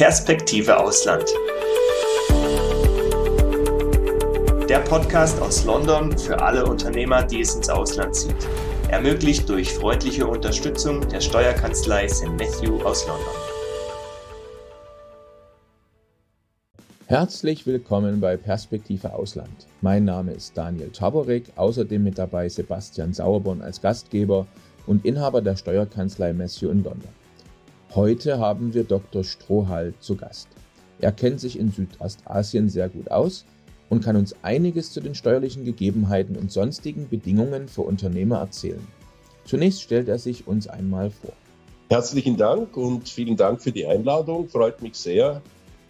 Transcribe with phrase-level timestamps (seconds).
[0.00, 1.26] Perspektive Ausland.
[4.66, 8.48] Der Podcast aus London für alle Unternehmer, die es ins Ausland zieht.
[8.88, 12.28] Ermöglicht durch freundliche Unterstützung der Steuerkanzlei St.
[12.28, 13.34] Matthew aus London.
[17.04, 19.66] Herzlich willkommen bei Perspektive Ausland.
[19.82, 24.46] Mein Name ist Daniel Taborek, außerdem mit dabei Sebastian Sauerborn als Gastgeber
[24.86, 27.19] und Inhaber der Steuerkanzlei Matthew in London.
[27.96, 29.24] Heute haben wir Dr.
[29.24, 30.46] Strohal zu Gast.
[31.00, 33.44] Er kennt sich in Südostasien sehr gut aus
[33.88, 38.86] und kann uns einiges zu den steuerlichen Gegebenheiten und sonstigen Bedingungen für Unternehmer erzählen.
[39.44, 41.32] Zunächst stellt er sich uns einmal vor.
[41.88, 44.48] Herzlichen Dank und vielen Dank für die Einladung.
[44.48, 45.42] Freut mich sehr.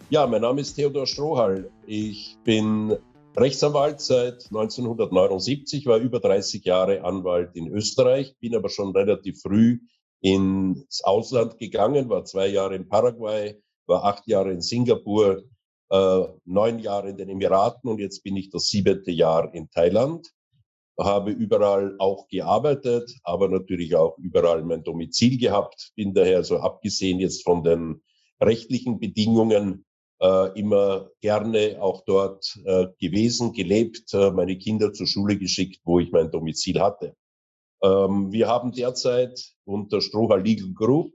[0.09, 1.69] Ja, mein Name ist Theodor Strohal.
[1.85, 2.97] Ich bin
[3.37, 9.77] Rechtsanwalt seit 1979, war über 30 Jahre Anwalt in Österreich, bin aber schon relativ früh
[10.21, 15.43] ins Ausland gegangen, war zwei Jahre in Paraguay, war acht Jahre in Singapur,
[15.89, 20.31] äh, neun Jahre in den Emiraten und jetzt bin ich das siebente Jahr in Thailand.
[20.97, 25.91] Habe überall auch gearbeitet, aber natürlich auch überall mein Domizil gehabt.
[25.95, 28.01] Bin daher so abgesehen jetzt von den
[28.39, 29.85] rechtlichen Bedingungen
[30.21, 35.99] äh, immer gerne auch dort äh, gewesen, gelebt, äh, meine Kinder zur Schule geschickt, wo
[35.99, 37.15] ich mein Domizil hatte.
[37.83, 41.13] Ähm, wir haben derzeit unter Stroha Legal Group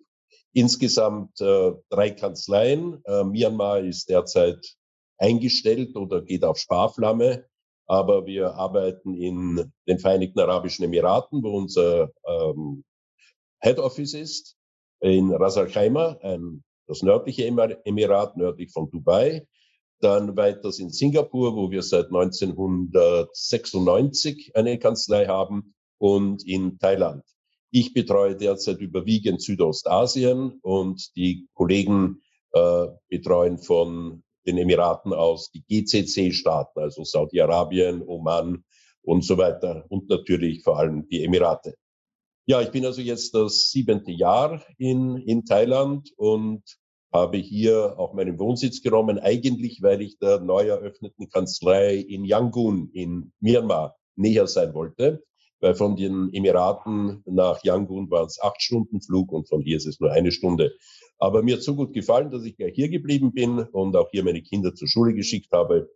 [0.57, 3.01] insgesamt äh, drei Kanzleien.
[3.05, 4.65] Äh, Myanmar ist derzeit
[5.19, 7.45] eingestellt oder geht auf Sparflamme.
[7.87, 12.85] Aber wir arbeiten in den Vereinigten Arabischen Emiraten, wo unser ähm,
[13.61, 14.57] Head Office ist,
[15.01, 19.47] in Ras Al Khaimah, ein, das nördliche Emirat, nördlich von Dubai.
[20.01, 27.23] Dann weiters in Singapur, wo wir seit 1996 eine Kanzlei haben und in Thailand.
[27.71, 35.65] Ich betreue derzeit überwiegend Südostasien und die Kollegen äh, betreuen von den Emiraten aus die
[35.69, 38.65] GCC-Staaten, also Saudi-Arabien, Oman
[39.03, 41.75] und so weiter und natürlich vor allem die Emirate.
[42.47, 46.63] Ja, ich bin also jetzt das siebente Jahr in, in Thailand und
[47.13, 52.91] habe hier auch meinen Wohnsitz genommen, eigentlich weil ich der neu eröffneten Kanzlei in Yangon
[52.93, 55.25] in Myanmar näher sein wollte
[55.61, 59.87] weil von den Emiraten nach Yangon waren es acht Stunden Flug und von hier ist
[59.87, 60.75] es nur eine Stunde.
[61.19, 64.23] Aber mir hat so gut gefallen, dass ich gleich hier geblieben bin und auch hier
[64.23, 65.91] meine Kinder zur Schule geschickt habe.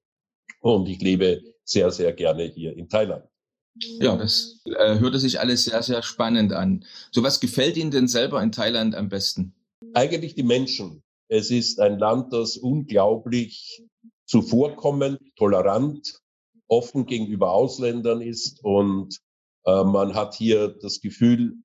[0.60, 3.24] Und ich lebe sehr, sehr gerne hier in Thailand.
[4.00, 6.84] Ja, das äh, hörte sich alles sehr, sehr spannend an.
[7.12, 9.54] So was gefällt Ihnen denn selber in Thailand am besten?
[9.94, 11.02] Eigentlich die Menschen.
[11.28, 13.84] Es ist ein Land, das unglaublich
[14.26, 16.20] zuvorkommend, tolerant,
[16.66, 19.20] offen gegenüber Ausländern ist und
[19.84, 21.56] man hat hier das Gefühl,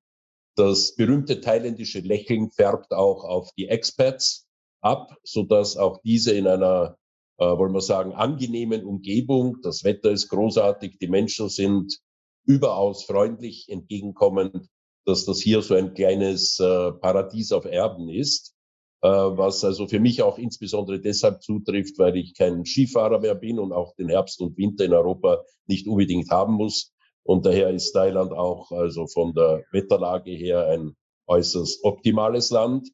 [0.55, 4.47] das berühmte thailändische Lächeln färbt auch auf die Expats
[4.81, 6.97] ab, so dass auch diese in einer,
[7.37, 11.99] äh, wollen wir sagen, angenehmen Umgebung, das Wetter ist großartig, die Menschen sind
[12.45, 14.69] überaus freundlich, entgegenkommend,
[15.05, 18.55] dass das hier so ein kleines äh, Paradies auf Erden ist,
[19.01, 23.59] äh, was also für mich auch insbesondere deshalb zutrifft, weil ich kein Skifahrer mehr bin
[23.59, 26.94] und auch den Herbst und Winter in Europa nicht unbedingt haben muss,
[27.25, 30.95] und daher ist Thailand auch also von der Wetterlage her ein
[31.27, 32.87] äußerst optimales Land.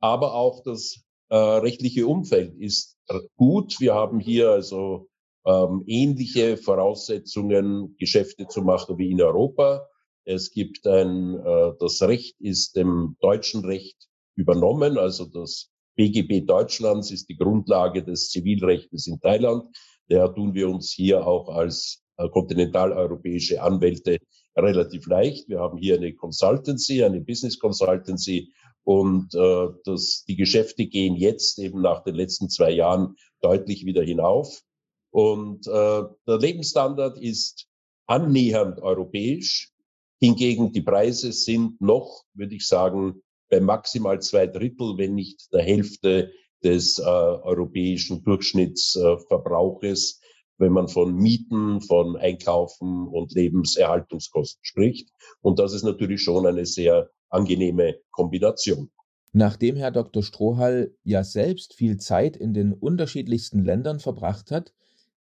[0.00, 2.98] Aber auch das äh, rechtliche Umfeld ist
[3.36, 3.80] gut.
[3.80, 5.08] Wir haben hier also
[5.46, 9.86] ähm, ähnliche Voraussetzungen, Geschäfte zu machen wie in Europa.
[10.24, 13.96] Es gibt ein, äh, das Recht ist dem deutschen Recht
[14.36, 19.64] übernommen, also das BGB Deutschlands ist die Grundlage des Zivilrechts in Thailand.
[20.08, 24.18] Daher tun wir uns hier auch als kontinentaleuropäische Anwälte
[24.56, 25.48] relativ leicht.
[25.48, 28.52] Wir haben hier eine Consultancy, eine Business Consultancy
[28.84, 34.02] und äh, das, die Geschäfte gehen jetzt eben nach den letzten zwei Jahren deutlich wieder
[34.02, 34.62] hinauf.
[35.10, 37.66] Und äh, der Lebensstandard ist
[38.06, 39.72] annähernd europäisch.
[40.20, 45.62] Hingegen die Preise sind noch, würde ich sagen, bei maximal zwei Drittel, wenn nicht der
[45.62, 46.32] Hälfte
[46.62, 50.19] des äh, europäischen Durchschnittsverbrauches
[50.60, 55.10] wenn man von Mieten, von Einkaufen und Lebenserhaltungskosten spricht.
[55.40, 58.90] Und das ist natürlich schon eine sehr angenehme Kombination.
[59.32, 60.22] Nachdem Herr Dr.
[60.22, 64.72] Strohall ja selbst viel Zeit in den unterschiedlichsten Ländern verbracht hat,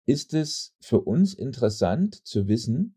[0.05, 2.95] ist es für uns interessant zu wissen,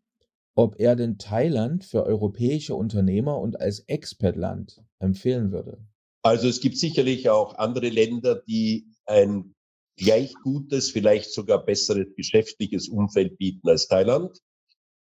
[0.54, 5.78] ob er denn Thailand für europäische Unternehmer und als Expertland empfehlen würde.
[6.22, 9.54] Also es gibt sicherlich auch andere Länder, die ein
[9.96, 14.38] gleich gutes, vielleicht sogar besseres geschäftliches Umfeld bieten als Thailand.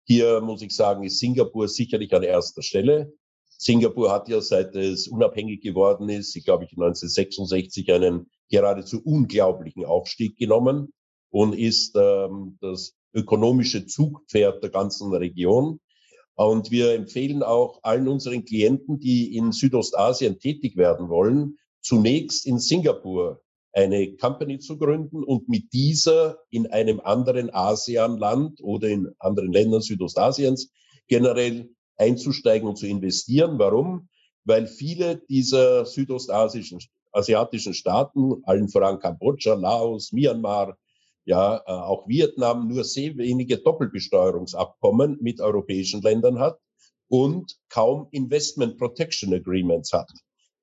[0.05, 3.13] Hier muss ich sagen, ist Singapur sicherlich an erster Stelle.
[3.59, 9.85] Singapur hat ja seit es unabhängig geworden ist, ich glaube ich 1966 einen geradezu unglaublichen
[9.85, 10.93] Aufstieg genommen
[11.31, 15.81] und ist ähm, das ökonomische Zugpferd der ganzen Region.
[16.35, 22.59] Und wir empfehlen auch allen unseren Klienten, die in Südostasien tätig werden wollen, zunächst in
[22.59, 23.41] Singapur
[23.77, 29.83] eine Company zu gründen und mit dieser in einem anderen ASEAN-Land oder in anderen Ländern
[29.83, 30.73] Südostasiens
[31.09, 31.69] generell
[31.99, 33.59] einzusteigen und zu investieren.
[33.59, 34.09] Warum?
[34.45, 36.79] Weil viele dieser südostasischen,
[37.13, 40.79] asiatischen Staaten, allen voran Kambodscha, Laos, Myanmar,
[41.27, 46.59] ja, äh, auch Vietnam nur sehr wenige Doppelbesteuerungsabkommen mit europäischen Ländern hat
[47.09, 50.11] und kaum Investment Protection Agreements hat.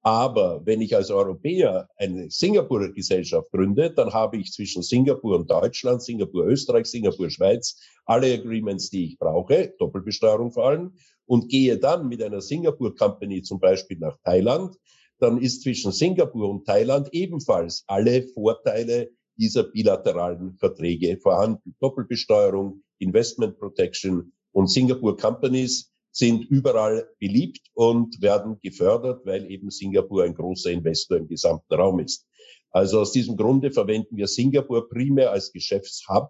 [0.05, 5.50] Aber wenn ich als Europäer eine Singapurer Gesellschaft gründe, dann habe ich zwischen Singapur und
[5.50, 10.94] Deutschland, Singapur, Österreich, Singapur, Schweiz alle Agreements, die ich brauche, Doppelbesteuerung vor allem,
[11.25, 14.75] und gehe dann mit einer Singapur Company zum Beispiel nach Thailand,
[15.19, 21.75] dann ist zwischen Singapur und Thailand ebenfalls alle Vorteile dieser bilateralen Verträge vorhanden.
[21.79, 30.24] Doppelbesteuerung, Investment Protection und Singapur Companies sind überall beliebt und werden gefördert, weil eben Singapur
[30.24, 32.27] ein großer Investor im gesamten Raum ist.
[32.69, 36.30] Also aus diesem Grunde verwenden wir Singapur primär als Geschäftshub,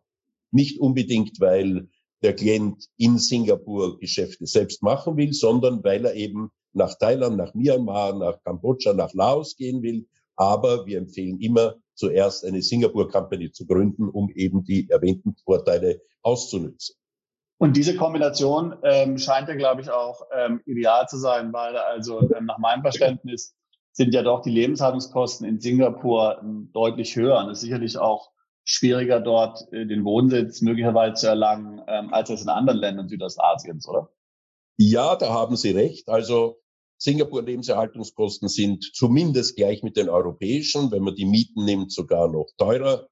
[0.51, 1.89] nicht unbedingt, weil
[2.21, 7.53] der Klient in Singapur Geschäfte selbst machen will, sondern weil er eben nach Thailand, nach
[7.53, 10.07] Myanmar, nach Kambodscha, nach Laos gehen will.
[10.35, 16.01] Aber wir empfehlen immer zuerst eine Singapur Company zu gründen, um eben die erwähnten Vorteile
[16.21, 16.95] auszunutzen.
[17.57, 22.19] Und diese Kombination ähm, scheint ja, glaube ich, auch ähm, ideal zu sein, weil also
[22.21, 23.55] ähm, nach meinem Verständnis
[23.91, 27.37] sind ja doch die Lebenshaltungskosten in Singapur ähm, deutlich höher.
[27.37, 28.31] Und es ist sicherlich auch
[28.65, 33.87] schwieriger, dort äh, den Wohnsitz möglicherweise zu erlangen, ähm, als es in anderen Ländern Südostasiens,
[33.87, 34.09] oder?
[34.77, 36.09] Ja, da haben Sie recht.
[36.09, 36.59] Also
[36.97, 40.91] Singapur Lebenserhaltungskosten sind zumindest gleich mit den europäischen.
[40.91, 43.07] Wenn man die Mieten nimmt, sogar noch teurer.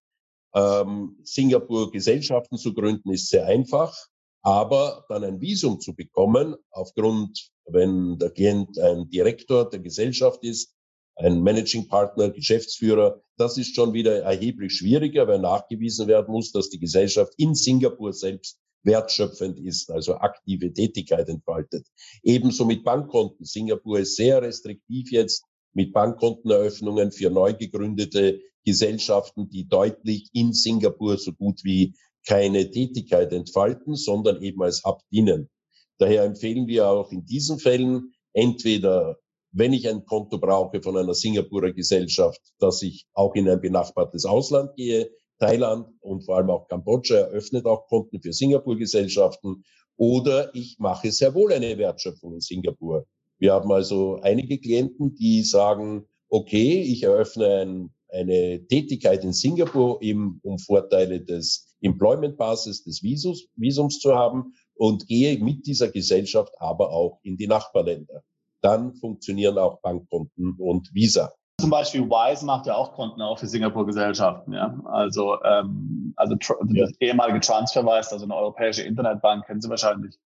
[0.53, 3.95] Ähm, Singapur Gesellschaften zu gründen ist sehr einfach.
[4.43, 10.73] Aber dann ein Visum zu bekommen, aufgrund, wenn der Klient ein Direktor der Gesellschaft ist,
[11.15, 16.69] ein Managing Partner, Geschäftsführer, das ist schon wieder erheblich schwieriger, weil nachgewiesen werden muss, dass
[16.69, 21.85] die Gesellschaft in Singapur selbst wertschöpfend ist, also aktive Tätigkeit entfaltet.
[22.23, 23.45] Ebenso mit Bankkonten.
[23.45, 31.17] Singapur ist sehr restriktiv jetzt mit Bankkonteneröffnungen für neu gegründete Gesellschaften, die deutlich in Singapur
[31.17, 31.93] so gut wie
[32.27, 35.49] keine Tätigkeit entfalten, sondern eben als Hub dienen.
[35.97, 39.17] Daher empfehlen wir auch in diesen Fällen entweder,
[39.51, 44.25] wenn ich ein Konto brauche von einer Singapurer Gesellschaft, dass ich auch in ein benachbartes
[44.25, 45.09] Ausland gehe.
[45.39, 49.63] Thailand und vor allem auch Kambodscha eröffnet auch Konten für Singapur-Gesellschaften.
[49.97, 53.05] Oder ich mache sehr wohl eine Wertschöpfung in Singapur.
[53.39, 60.01] Wir haben also einige Klienten, die sagen, okay, ich eröffne ein, eine Tätigkeit in Singapur,
[60.01, 65.89] eben um Vorteile des Employment Basis des Visums, Visums zu haben und gehe mit dieser
[65.89, 68.23] Gesellschaft aber auch in die Nachbarländer.
[68.61, 71.31] Dann funktionieren auch Bankkonten und Visa.
[71.59, 74.79] Zum Beispiel Wise macht ja auch Konten auch für Singapur-Gesellschaften, ja.
[74.85, 76.85] Also, ähm, also, also ja.
[76.85, 80.17] das ehemalige TransferWise, also eine europäische Internetbank, kennen Sie wahrscheinlich.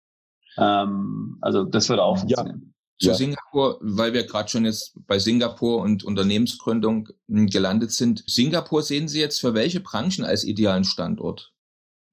[0.58, 2.62] Ähm, also das würde auch funktionieren.
[2.64, 2.73] Ja.
[3.04, 3.14] Zu ja.
[3.16, 8.24] Singapur, weil wir gerade schon jetzt bei Singapur und Unternehmensgründung hm, gelandet sind.
[8.26, 11.52] Singapur sehen Sie jetzt für welche Branchen als idealen Standort?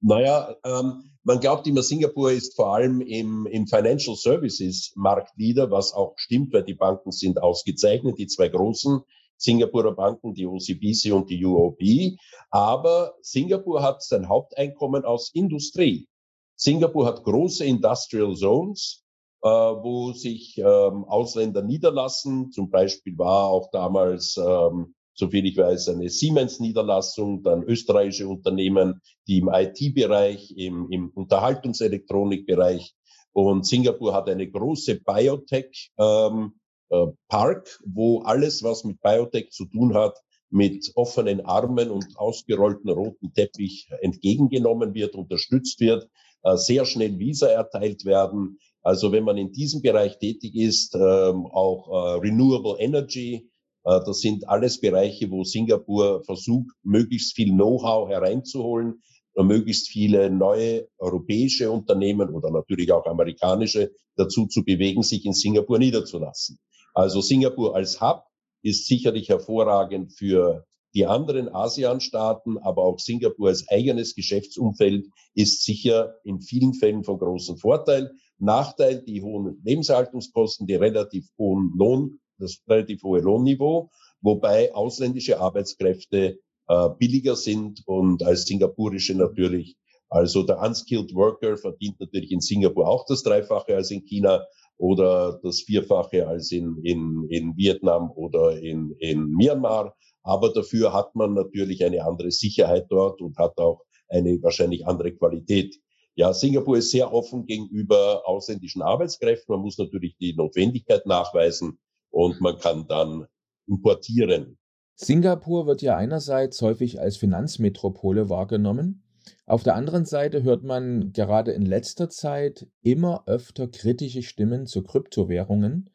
[0.02, 5.94] Naja, ähm, man glaubt immer, Singapur ist vor allem im, im Financial Services Marktleader, was
[5.94, 9.00] auch stimmt, weil die Banken sind ausgezeichnet, die zwei großen
[9.38, 12.16] Singapurer Banken, die OCBC und die UOB.
[12.50, 16.06] Aber Singapur hat sein Haupteinkommen aus Industrie.
[16.54, 19.01] Singapur hat große Industrial Zones,
[19.42, 22.50] wo sich ähm, Ausländer niederlassen.
[22.52, 29.38] Zum Beispiel war auch damals, ähm, soviel ich weiß, eine Siemens-Niederlassung, dann österreichische Unternehmen, die
[29.38, 32.94] im IT-Bereich, im, im Unterhaltungselektronikbereich
[33.32, 36.54] und Singapur hat eine große Biotech ähm,
[36.90, 40.18] äh, Park, wo alles, was mit Biotech zu tun hat,
[40.50, 46.08] mit offenen Armen und ausgerollten roten Teppich entgegengenommen wird, unterstützt wird,
[46.42, 48.58] äh, sehr schnell Visa erteilt werden.
[48.82, 53.48] Also wenn man in diesem Bereich tätig ist, ähm, auch äh, Renewable Energy,
[53.84, 59.02] äh, das sind alles Bereiche, wo Singapur versucht, möglichst viel Know-how hereinzuholen,
[59.34, 65.78] möglichst viele neue europäische Unternehmen oder natürlich auch amerikanische dazu zu bewegen, sich in Singapur
[65.78, 66.58] niederzulassen.
[66.92, 68.24] Also Singapur als Hub
[68.62, 76.16] ist sicherlich hervorragend für die anderen ASEAN-Staaten, aber auch Singapur als eigenes Geschäftsumfeld ist sicher
[76.24, 78.12] in vielen Fällen von großem Vorteil.
[78.42, 83.90] Nachteil, die hohen Lebenshaltungskosten, die relativ hohen Lohn, das relativ hohe Lohnniveau.
[84.20, 89.76] wobei ausländische Arbeitskräfte äh, billiger sind und als singapurische natürlich.
[90.08, 94.44] Also der unskilled worker verdient natürlich in Singapur auch das Dreifache als in China
[94.76, 99.94] oder das Vierfache als in, in, in Vietnam oder in, in Myanmar.
[100.22, 105.12] Aber dafür hat man natürlich eine andere Sicherheit dort und hat auch eine wahrscheinlich andere
[105.12, 105.74] Qualität.
[106.14, 109.54] Ja, Singapur ist sehr offen gegenüber ausländischen Arbeitskräften.
[109.54, 111.78] Man muss natürlich die Notwendigkeit nachweisen
[112.10, 113.26] und man kann dann
[113.66, 114.58] importieren.
[114.94, 119.02] Singapur wird ja einerseits häufig als Finanzmetropole wahrgenommen.
[119.46, 124.82] Auf der anderen Seite hört man gerade in letzter Zeit immer öfter kritische Stimmen zu
[124.82, 125.90] Kryptowährungen,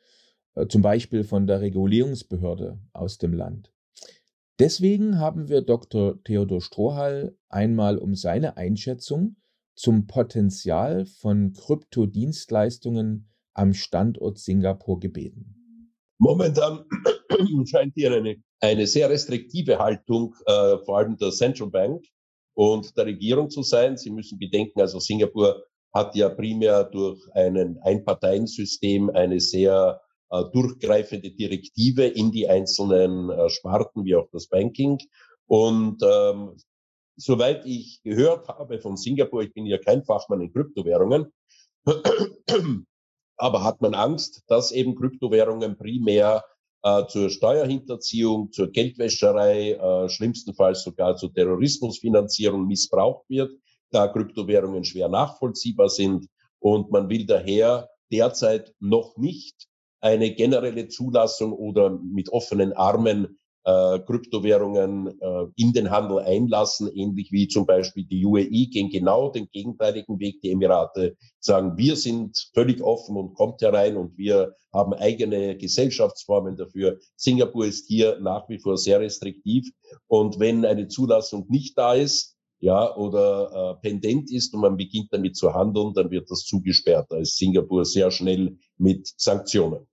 [0.55, 3.71] äh, zum Beispiel von der Regulierungsbehörde aus dem Land.
[4.59, 6.23] Deswegen haben wir Dr.
[6.23, 9.35] Theodor Strohall einmal um seine Einschätzung
[9.77, 15.93] zum Potenzial von Kryptodienstleistungen am Standort Singapur gebeten.
[16.17, 16.83] Momentan
[17.65, 22.03] scheint hier eine, eine sehr restriktive Haltung, äh, vor allem der Central Bank
[22.55, 23.97] und der Regierung zu sein.
[23.97, 31.31] Sie müssen bedenken, also Singapur hat ja primär durch ein Einparteiensystem eine sehr äh, durchgreifende
[31.31, 34.97] Direktive in die einzelnen äh, Sparten, wie auch das Banking.
[35.45, 36.57] Und ähm,
[37.17, 41.33] soweit ich gehört habe von Singapur, ich bin ja kein Fachmann in Kryptowährungen,
[43.37, 46.43] aber hat man Angst, dass eben Kryptowährungen primär
[46.83, 53.51] äh, zur Steuerhinterziehung, zur Geldwäscherei, äh, schlimmstenfalls sogar zur Terrorismusfinanzierung missbraucht wird,
[53.91, 56.27] da Kryptowährungen schwer nachvollziehbar sind.
[56.59, 59.67] Und man will daher derzeit noch nicht
[60.01, 67.33] eine generelle Zulassung oder mit offenen Armen äh, Kryptowährungen äh, in den Handel einlassen, ähnlich
[67.33, 70.39] wie zum Beispiel die UAE gehen genau den gegenteiligen Weg.
[70.41, 76.55] Die Emirate sagen, wir sind völlig offen und kommt herein und wir haben eigene Gesellschaftsformen
[76.55, 76.97] dafür.
[77.17, 79.69] Singapur ist hier nach wie vor sehr restriktiv
[80.07, 85.09] und wenn eine Zulassung nicht da ist, ja, oder äh, pendent ist und man beginnt
[85.11, 87.07] damit zu handeln, dann wird das zugesperrt.
[87.09, 89.87] Da ist Singapur sehr schnell mit Sanktionen.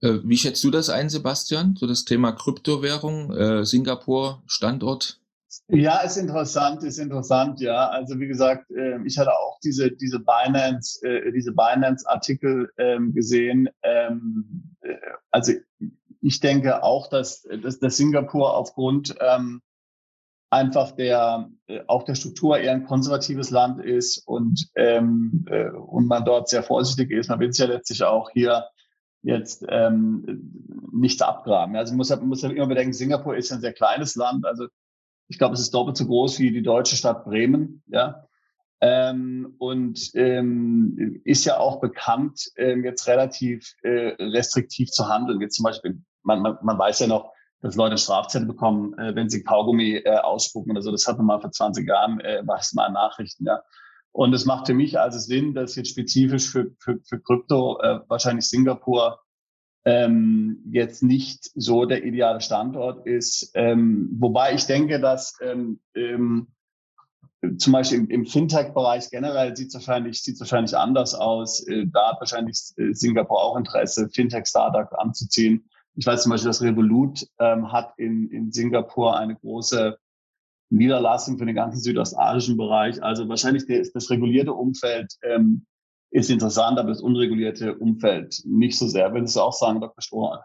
[0.00, 1.74] Äh, wie schätzt du das ein, Sebastian?
[1.76, 5.20] So das Thema Kryptowährung, äh, Singapur, Standort?
[5.68, 7.88] Ja, ist interessant, ist interessant, ja.
[7.88, 13.68] Also wie gesagt, äh, ich hatte auch diese diese Binance, äh, diese Binance-Artikel ähm, gesehen.
[13.82, 14.96] Ähm, äh,
[15.30, 15.52] also
[16.20, 19.62] ich denke auch, dass, dass, dass Singapur aufgrund ähm,
[20.50, 21.50] einfach der
[21.86, 26.62] auch der Struktur eher ein konservatives Land ist und ähm, äh, und man dort sehr
[26.62, 27.28] vorsichtig ist.
[27.28, 28.64] Man will sich ja letztlich auch hier
[29.26, 30.52] jetzt ähm,
[30.92, 31.76] nichts abgraben.
[31.76, 34.46] Also muss, man muss immer bedenken, Singapur ist ein sehr kleines Land.
[34.46, 34.68] Also
[35.28, 37.82] ich glaube, es ist doppelt so groß wie die deutsche Stadt Bremen.
[37.88, 38.28] Ja.
[38.80, 45.40] Ähm, und ähm, ist ja auch bekannt, ähm, jetzt relativ äh, restriktiv zu handeln.
[45.40, 49.28] Jetzt zum Beispiel, man, man, man weiß ja noch, dass Leute Strafzettel bekommen, äh, wenn
[49.28, 50.92] sie Kaugummi äh, ausspucken oder so.
[50.92, 53.60] Das hat man mal vor 20 Jahren, äh, war es mal in Nachrichten, ja.
[54.16, 58.00] Und es macht für mich also Sinn, dass jetzt spezifisch für, für, für Krypto äh,
[58.08, 59.20] wahrscheinlich Singapur
[59.84, 63.50] ähm, jetzt nicht so der ideale Standort ist.
[63.52, 66.46] Ähm, wobei ich denke, dass ähm, ähm,
[67.58, 71.68] zum Beispiel im, im Fintech-Bereich generell sieht es wahrscheinlich, sieht's wahrscheinlich anders aus.
[71.68, 75.68] Äh, da hat wahrscheinlich äh, Singapur auch Interesse, Fintech-Startup anzuziehen.
[75.94, 79.98] Ich weiß zum Beispiel, dass Revolut ähm, hat in, in Singapur eine große
[80.70, 83.02] Niederlassung für den ganzen südostasischen Bereich.
[83.02, 85.66] Also wahrscheinlich das, das regulierte Umfeld ähm,
[86.10, 89.12] ist interessant, aber das unregulierte Umfeld nicht so sehr.
[89.12, 90.02] Würdest du auch sagen, Dr.
[90.02, 90.40] Strohmann?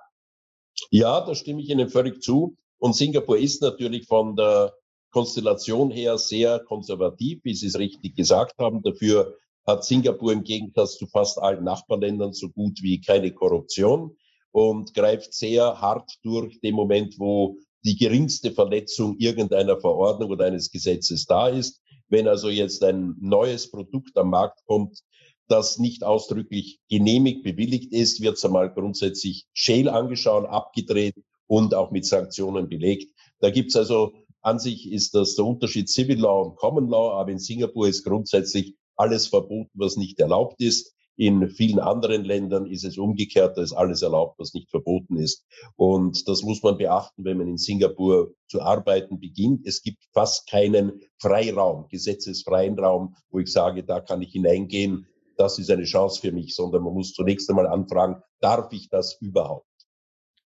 [0.90, 2.58] Ja, da stimme ich Ihnen völlig zu.
[2.78, 4.74] Und Singapur ist natürlich von der
[5.12, 8.82] Konstellation her sehr konservativ, wie Sie es richtig gesagt haben.
[8.82, 9.36] Dafür
[9.68, 14.16] hat Singapur im Gegensatz zu fast allen Nachbarländern so gut wie keine Korruption
[14.52, 20.72] und greift sehr hart durch dem Moment, wo die geringste Verletzung irgendeiner Verordnung oder eines
[20.72, 21.82] Gesetzes da ist.
[22.10, 25.00] Wenn also jetzt ein neues Produkt am Markt kommt,
[25.48, 31.16] das nicht ausdrücklich genehmigt, bewilligt ist, wird es einmal grundsätzlich schäl angeschaut, abgedreht
[31.48, 33.14] und auch mit Sanktionen belegt.
[33.40, 37.32] Da gibt's also an sich ist das der Unterschied Civil Law und Common Law, aber
[37.32, 40.96] in Singapur ist grundsätzlich alles verboten, was nicht erlaubt ist.
[41.18, 45.46] In vielen anderen Ländern ist es umgekehrt, da ist alles erlaubt, was nicht verboten ist.
[45.76, 49.68] Und das muss man beachten, wenn man in Singapur zu arbeiten beginnt.
[49.68, 55.60] Es gibt fast keinen Freiraum, gesetzesfreien Raum, wo ich sage, da kann ich hineingehen, das
[55.60, 59.66] ist eine Chance für mich, sondern man muss zunächst einmal anfragen, darf ich das überhaupt?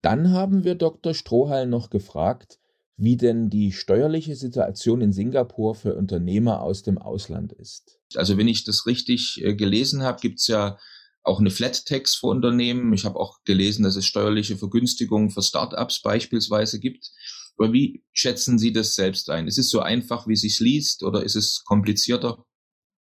[0.01, 1.13] Dann haben wir Dr.
[1.13, 2.59] Strohhall noch gefragt,
[2.97, 7.99] wie denn die steuerliche Situation in Singapur für Unternehmer aus dem Ausland ist.
[8.15, 10.77] Also wenn ich das richtig äh, gelesen habe, gibt es ja
[11.23, 12.93] auch eine Flat Tax für Unternehmen.
[12.93, 17.11] Ich habe auch gelesen, dass es steuerliche Vergünstigungen für Startups beispielsweise gibt.
[17.57, 19.47] Aber wie schätzen Sie das selbst ein?
[19.47, 22.45] Ist es so einfach, wie es sich liest, oder ist es komplizierter?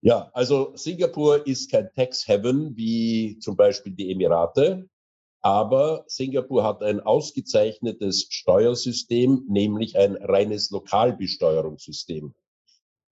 [0.03, 4.89] Ja, also Singapur ist kein Tax Heaven wie zum Beispiel die Emirate,
[5.43, 12.35] aber Singapur hat ein ausgezeichnetes Steuersystem, nämlich ein reines Lokalbesteuerungssystem.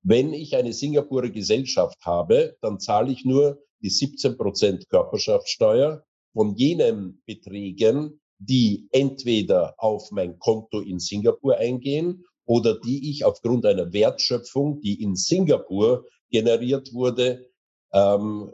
[0.03, 6.55] Wenn ich eine Singapurer Gesellschaft habe, dann zahle ich nur die 17 Prozent Körperschaftssteuer von
[6.55, 13.93] jenen Beträgen, die entweder auf mein Konto in Singapur eingehen oder die ich aufgrund einer
[13.93, 17.51] Wertschöpfung, die in Singapur generiert wurde,
[17.93, 18.53] ähm,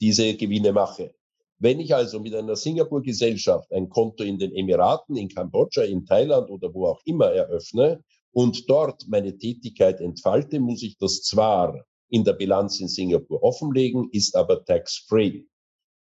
[0.00, 1.14] diese Gewinne mache.
[1.62, 6.48] Wenn ich also mit einer Singapur-Gesellschaft ein Konto in den Emiraten, in Kambodscha, in Thailand
[6.48, 8.02] oder wo auch immer eröffne
[8.32, 14.08] und dort meine Tätigkeit entfalte, muss ich das zwar in der Bilanz in Singapur offenlegen,
[14.10, 15.42] ist aber tax-free.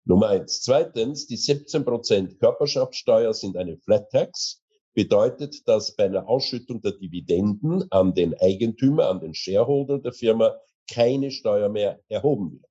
[0.04, 0.62] Nummer eins.
[0.62, 4.62] Zweitens, die 17 Prozent Körperschaftssteuer sind eine Flat Tax.
[4.94, 10.54] Bedeutet, dass bei einer Ausschüttung der Dividenden an den Eigentümer, an den Shareholder der Firma
[10.88, 12.69] keine Steuer mehr erhoben wird.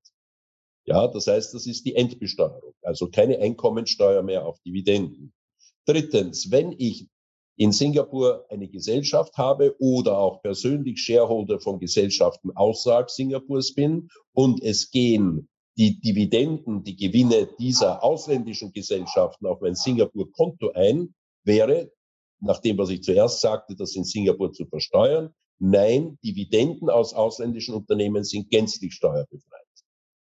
[0.89, 5.31] Ja, das heißt, das ist die Endbesteuerung, also keine Einkommensteuer mehr auf Dividenden.
[5.85, 7.07] Drittens, wenn ich
[7.57, 14.63] in Singapur eine Gesellschaft habe oder auch persönlich Shareholder von Gesellschaften außerhalb Singapurs bin und
[14.63, 21.91] es gehen die Dividenden, die Gewinne dieser ausländischen Gesellschaften auf mein Singapur-Konto ein, wäre,
[22.41, 27.75] nach dem, was ich zuerst sagte, das in Singapur zu versteuern, nein, Dividenden aus ausländischen
[27.75, 29.68] Unternehmen sind gänzlich steuerbefreit.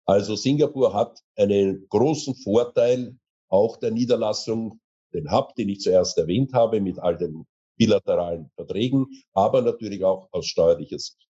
[0.10, 3.16] Also Singapur hat einen großen Vorteil
[3.48, 4.80] auch der Niederlassung,
[5.14, 7.46] den Hub, den ich zuerst erwähnt habe, mit all den
[7.78, 11.28] bilateralen Verträgen, aber natürlich auch aus steuerlicher Sicht.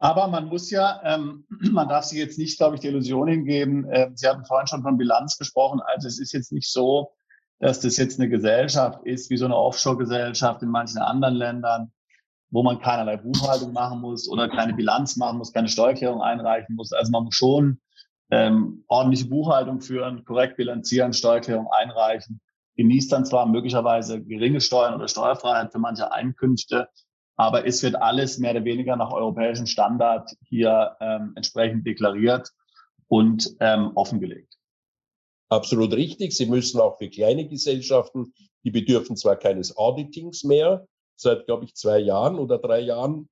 [0.00, 3.88] Aber man muss ja, ähm, man darf sich jetzt nicht, glaube ich, die Illusion hingeben.
[3.90, 5.80] Äh, Sie hatten vorhin schon von Bilanz gesprochen.
[5.86, 7.12] Also es ist jetzt nicht so,
[7.60, 11.92] dass das jetzt eine Gesellschaft ist, wie so eine Offshore-Gesellschaft in manchen anderen Ländern,
[12.50, 16.92] wo man keinerlei Buchhaltung machen muss oder keine Bilanz machen muss, keine Steuererklärung einreichen muss.
[16.92, 17.78] Also man muss schon
[18.30, 22.40] ähm, ordentliche Buchhaltung führen, korrekt bilanzieren, Steuererklärung einreichen,
[22.76, 26.88] genießt dann zwar möglicherweise geringe Steuern oder Steuerfreiheit für manche Einkünfte,
[27.36, 32.50] aber es wird alles mehr oder weniger nach europäischem Standard hier ähm, entsprechend deklariert
[33.08, 34.54] und ähm, offengelegt.
[35.48, 36.36] Absolut richtig.
[36.36, 38.32] Sie müssen auch für kleine Gesellschaften,
[38.64, 43.28] die bedürfen zwar keines Auditings mehr, seit, glaube ich, zwei Jahren oder drei Jahren,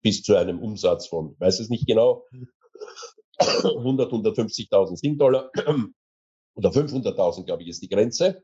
[0.00, 2.24] bis zu einem Umsatz von, weiß es nicht genau,
[3.38, 5.50] 100, 150.000 Sing-Dollar
[6.56, 8.40] oder 500.000, glaube ich, ist die Grenze.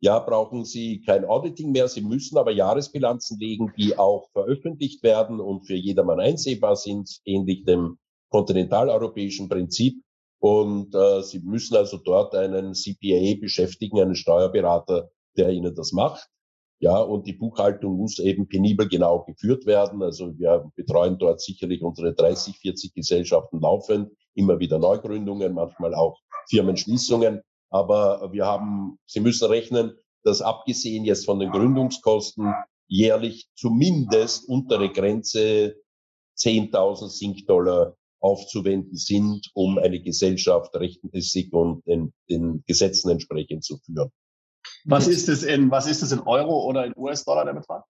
[0.00, 1.88] Ja, brauchen Sie kein Auditing mehr.
[1.88, 7.64] Sie müssen aber Jahresbilanzen legen, die auch veröffentlicht werden und für jedermann einsehbar sind, ähnlich
[7.64, 7.98] dem
[8.30, 10.02] kontinentaleuropäischen Prinzip.
[10.40, 16.28] Und äh, Sie müssen also dort einen CPA beschäftigen, einen Steuerberater, der Ihnen das macht.
[16.84, 20.02] Ja, und die Buchhaltung muss eben penibel genau geführt werden.
[20.02, 26.20] Also wir betreuen dort sicherlich unsere 30, 40 Gesellschaften laufend immer wieder Neugründungen, manchmal auch
[26.50, 27.40] Firmenschließungen.
[27.70, 29.94] Aber wir haben, Sie müssen rechnen,
[30.24, 32.52] dass abgesehen jetzt von den Gründungskosten
[32.86, 35.76] jährlich zumindest untere Grenze
[36.36, 44.10] 10.000 Sink-Dollar aufzuwenden sind, um eine Gesellschaft rechtmäßig und den, den Gesetzen entsprechend zu führen.
[44.84, 47.84] Was ist es in, was ist es in Euro oder in US-Dollar der Betrag?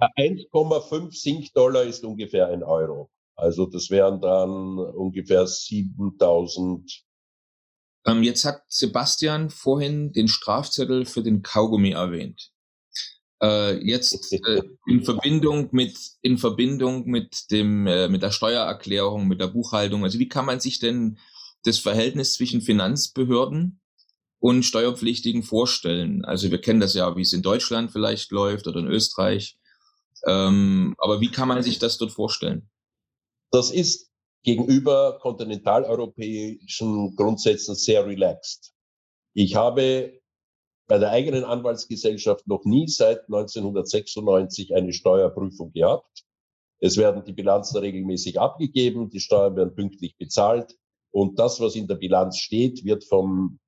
[0.00, 3.10] 1,5 Sink-Dollar ist ungefähr ein Euro.
[3.36, 7.04] Also das wären dann ungefähr 7000.
[8.06, 12.50] Ähm, jetzt hat Sebastian vorhin den Strafzettel für den Kaugummi erwähnt.
[13.42, 19.40] Äh, jetzt äh, in Verbindung mit in Verbindung mit dem äh, mit der Steuererklärung, mit
[19.40, 20.04] der Buchhaltung.
[20.04, 21.18] Also wie kann man sich denn
[21.64, 23.81] das Verhältnis zwischen Finanzbehörden
[24.42, 26.24] und Steuerpflichtigen vorstellen?
[26.24, 29.56] Also wir kennen das ja, wie es in Deutschland vielleicht läuft oder in Österreich.
[30.26, 32.68] Ähm, aber wie kann man sich das dort vorstellen?
[33.52, 34.10] Das ist
[34.42, 38.72] gegenüber kontinentaleuropäischen Grundsätzen sehr relaxed.
[39.32, 40.20] Ich habe
[40.88, 46.24] bei der eigenen Anwaltsgesellschaft noch nie seit 1996 eine Steuerprüfung gehabt.
[46.80, 50.76] Es werden die Bilanzen regelmäßig abgegeben, die Steuern werden pünktlich bezahlt
[51.12, 53.60] und das, was in der Bilanz steht, wird vom,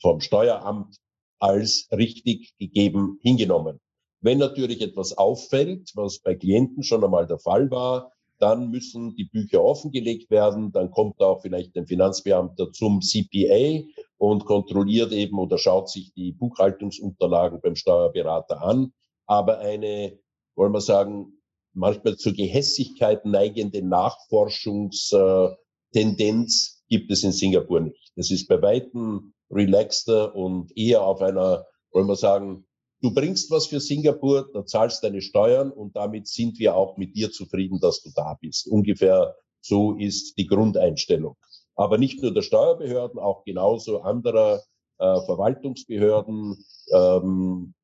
[0.00, 0.96] vom Steueramt
[1.38, 3.78] als richtig gegeben hingenommen.
[4.20, 9.24] Wenn natürlich etwas auffällt, was bei Klienten schon einmal der Fall war, dann müssen die
[9.24, 13.84] Bücher offengelegt werden, dann kommt auch vielleicht ein Finanzbeamter zum CPA
[14.18, 18.92] und kontrolliert eben oder schaut sich die Buchhaltungsunterlagen beim Steuerberater an.
[19.26, 20.18] Aber eine,
[20.54, 21.40] wollen wir sagen,
[21.72, 28.12] manchmal zur Gehässigkeit neigende Nachforschungstendenz gibt es in Singapur nicht.
[28.16, 32.66] Es ist bei weitem relaxter und eher auf einer, wollen wir sagen,
[33.02, 37.14] du bringst was für Singapur, da zahlst deine Steuern und damit sind wir auch mit
[37.14, 38.66] dir zufrieden, dass du da bist.
[38.66, 41.36] Ungefähr so ist die Grundeinstellung.
[41.74, 44.62] Aber nicht nur der Steuerbehörden, auch genauso anderer
[44.98, 47.74] äh, Verwaltungsbehörden, ähm,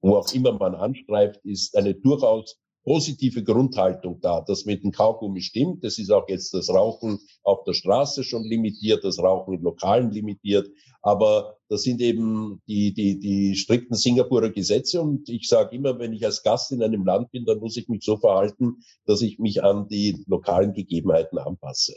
[0.00, 4.42] wo auch immer man anstreift, ist eine durchaus positive Grundhaltung da.
[4.42, 5.82] Das mit dem Kaugummi stimmt.
[5.82, 10.10] Das ist auch jetzt das Rauchen auf der Straße schon limitiert, das Rauchen in Lokalen
[10.10, 10.68] limitiert.
[11.02, 15.00] Aber das sind eben die, die, die strikten Singapurer Gesetze.
[15.00, 17.88] Und ich sage immer, wenn ich als Gast in einem Land bin, dann muss ich
[17.88, 21.96] mich so verhalten, dass ich mich an die lokalen Gegebenheiten anpasse.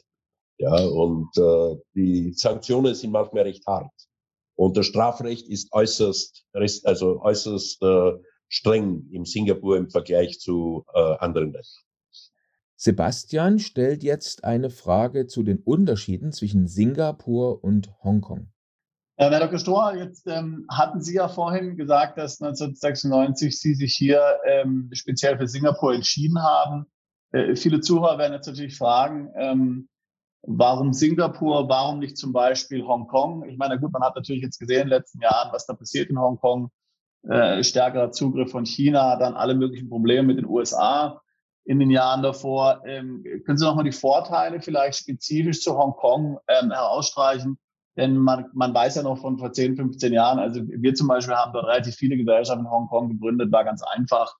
[0.60, 3.92] Ja, und äh, die Sanktionen sind manchmal recht hart.
[4.56, 6.46] Und das Strafrecht ist äußerst,
[6.84, 8.14] also äußerst äh,
[8.50, 11.64] streng in Singapur im Vergleich zu äh, anderen Ländern.
[12.76, 18.52] Sebastian stellt jetzt eine Frage zu den Unterschieden zwischen Singapur und Hongkong.
[19.16, 19.58] Herr Dr.
[19.58, 25.40] Stohr, jetzt ähm, hatten Sie ja vorhin gesagt, dass 1996 Sie sich hier ähm, speziell
[25.40, 26.86] für Singapur entschieden haben.
[27.32, 29.90] Äh, viele Zuhörer werden jetzt natürlich fragen, ähm,
[30.50, 31.68] Warum Singapur?
[31.68, 33.50] Warum nicht zum Beispiel Hongkong?
[33.50, 36.10] Ich meine, gut, man hat natürlich jetzt gesehen in den letzten Jahren, was da passiert
[36.10, 36.72] in Hongkong.
[37.30, 41.22] Äh, stärkerer Zugriff von China, dann alle möglichen Probleme mit den USA
[41.66, 42.82] in den Jahren davor.
[42.86, 47.58] Ähm, können Sie nochmal die Vorteile vielleicht spezifisch zu Hongkong ähm, herausstreichen?
[47.98, 51.36] Denn man, man weiß ja noch von vor 10, 15 Jahren, also wir zum Beispiel
[51.36, 54.34] haben dort relativ viele Gesellschaften in Hongkong gegründet, war ganz einfach.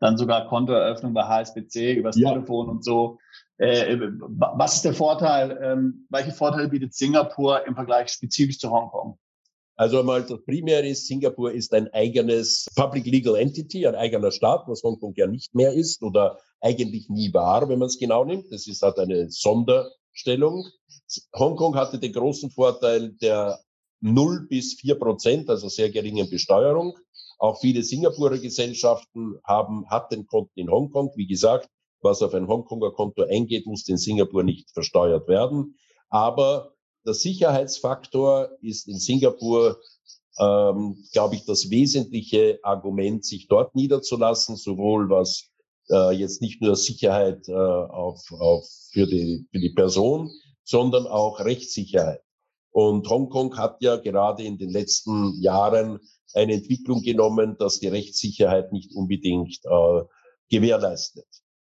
[0.00, 2.30] Dann sogar Kontoeröffnung bei HSBC übers ja.
[2.30, 3.18] Telefon und so.
[3.56, 3.96] Äh,
[4.28, 5.58] was ist der Vorteil?
[5.62, 9.18] Ähm, welche Vorteile bietet Singapur im Vergleich spezifisch zu Hongkong?
[9.76, 14.64] Also einmal das Primäre ist, Singapur ist ein eigenes Public Legal Entity, ein eigener Staat,
[14.68, 18.52] was Hongkong ja nicht mehr ist oder eigentlich nie war, wenn man es genau nimmt.
[18.52, 20.66] Das ist halt eine Sonderstellung.
[21.36, 23.58] Hongkong hatte den großen Vorteil der
[24.00, 26.96] 0 bis 4 Prozent, also sehr geringen Besteuerung.
[27.38, 31.10] Auch viele Singapurer Gesellschaften haben, hatten Konten in Hongkong.
[31.16, 31.68] Wie gesagt,
[32.00, 35.76] was auf ein Hongkonger Konto eingeht, muss in Singapur nicht versteuert werden.
[36.10, 36.73] Aber
[37.04, 39.80] der Sicherheitsfaktor ist in Singapur,
[40.38, 45.50] ähm, glaube ich, das wesentliche Argument, sich dort niederzulassen, sowohl was
[45.90, 50.30] äh, jetzt nicht nur Sicherheit äh, auf, auf für, die, für die Person,
[50.64, 52.22] sondern auch Rechtssicherheit.
[52.70, 56.00] Und Hongkong hat ja gerade in den letzten Jahren
[56.32, 60.02] eine Entwicklung genommen, dass die Rechtssicherheit nicht unbedingt äh,
[60.50, 61.26] gewährleistet.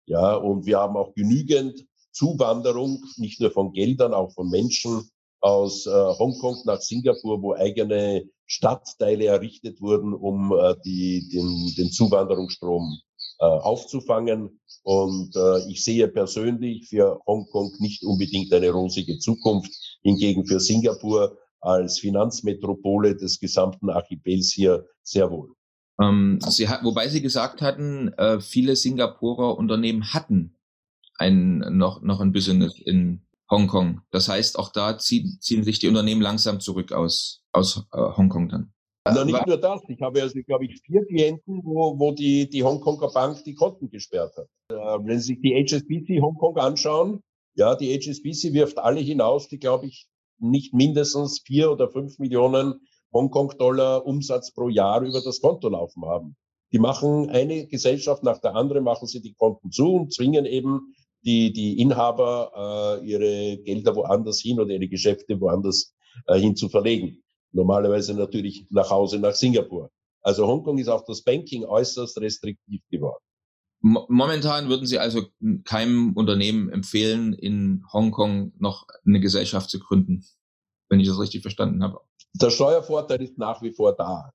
[0.07, 5.11] Ja, und wir haben auch genügend Zuwanderung, nicht nur von Geldern, auch von Menschen
[5.45, 11.93] aus äh, Hongkong nach Singapur, wo eigene Stadtteile errichtet wurden, um äh, die, den, den
[11.93, 12.99] Zuwanderungsstrom
[13.41, 14.59] äh, aufzufangen.
[14.85, 19.71] Und äh, ich sehe persönlich für Hongkong nicht unbedingt eine rosige Zukunft,
[20.03, 25.51] hingegen für Singapur als Finanzmetropole des gesamten Archipels hier sehr wohl.
[26.01, 30.57] Ähm, sie hat, wobei Sie gesagt hatten, äh, viele Singapurer Unternehmen hatten
[31.19, 33.21] ein, noch, noch ein Business in
[33.55, 34.01] Hongkong.
[34.11, 38.49] Das heißt, auch da ziehen, ziehen sich die Unternehmen langsam zurück aus, aus äh, Hongkong
[38.49, 38.73] dann.
[39.07, 39.83] Na, nicht nur das.
[39.89, 43.91] Ich habe also, glaube ich, vier Klienten, wo, wo die, die Hongkonger Bank die Konten
[43.91, 44.49] gesperrt hat.
[44.71, 44.75] Äh,
[45.07, 47.21] wenn Sie sich die HSBC Hongkong anschauen,
[47.55, 52.81] ja, die HSBC wirft alle hinaus, die, glaube ich, nicht mindestens vier oder fünf Millionen
[53.13, 56.37] Hongkong-Dollar Umsatz pro Jahr über das Konto laufen haben.
[56.73, 60.95] Die machen eine Gesellschaft nach der anderen, machen sie die Konten zu und zwingen eben
[61.25, 65.95] die, die Inhaber, äh, ihre Gelder woanders hin oder ihre Geschäfte woanders
[66.27, 67.23] äh, hin zu verlegen.
[67.53, 69.91] Normalerweise natürlich nach Hause nach Singapur.
[70.23, 73.23] Also Hongkong ist auch das Banking äußerst restriktiv geworden.
[73.81, 75.27] Momentan würden Sie also
[75.65, 80.25] keinem Unternehmen empfehlen, in Hongkong noch eine Gesellschaft zu gründen,
[80.89, 82.01] wenn ich das richtig verstanden habe.
[82.41, 84.33] Der Steuervorteil ist nach wie vor da.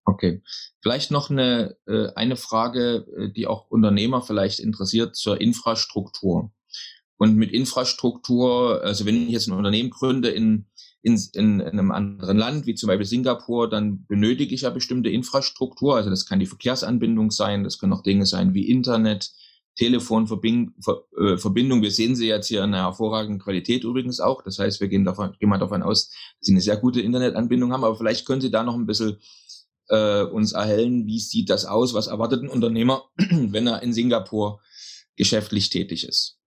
[0.05, 0.41] Okay.
[0.81, 6.53] Vielleicht noch eine, äh, eine Frage, äh, die auch Unternehmer vielleicht interessiert zur Infrastruktur.
[7.17, 10.67] Und mit Infrastruktur, also wenn ich jetzt ein Unternehmen gründe in,
[11.03, 15.11] in, in, in einem anderen Land, wie zum Beispiel Singapur, dann benötige ich ja bestimmte
[15.11, 15.97] Infrastruktur.
[15.97, 19.31] Also das kann die Verkehrsanbindung sein, das können auch Dinge sein wie Internet,
[19.77, 20.75] Telefonverbindung.
[21.17, 24.43] Äh, wir sehen sie jetzt hier in einer hervorragenden Qualität übrigens auch.
[24.43, 27.73] Das heißt, wir gehen, davon, gehen mal davon aus, dass sie eine sehr gute Internetanbindung
[27.73, 27.85] haben.
[27.85, 29.19] Aber vielleicht können Sie da noch ein bisschen
[29.89, 34.61] äh, uns erhellen, wie sieht das aus, was erwartet ein Unternehmer, wenn er in Singapur
[35.17, 36.38] geschäftlich tätig ist.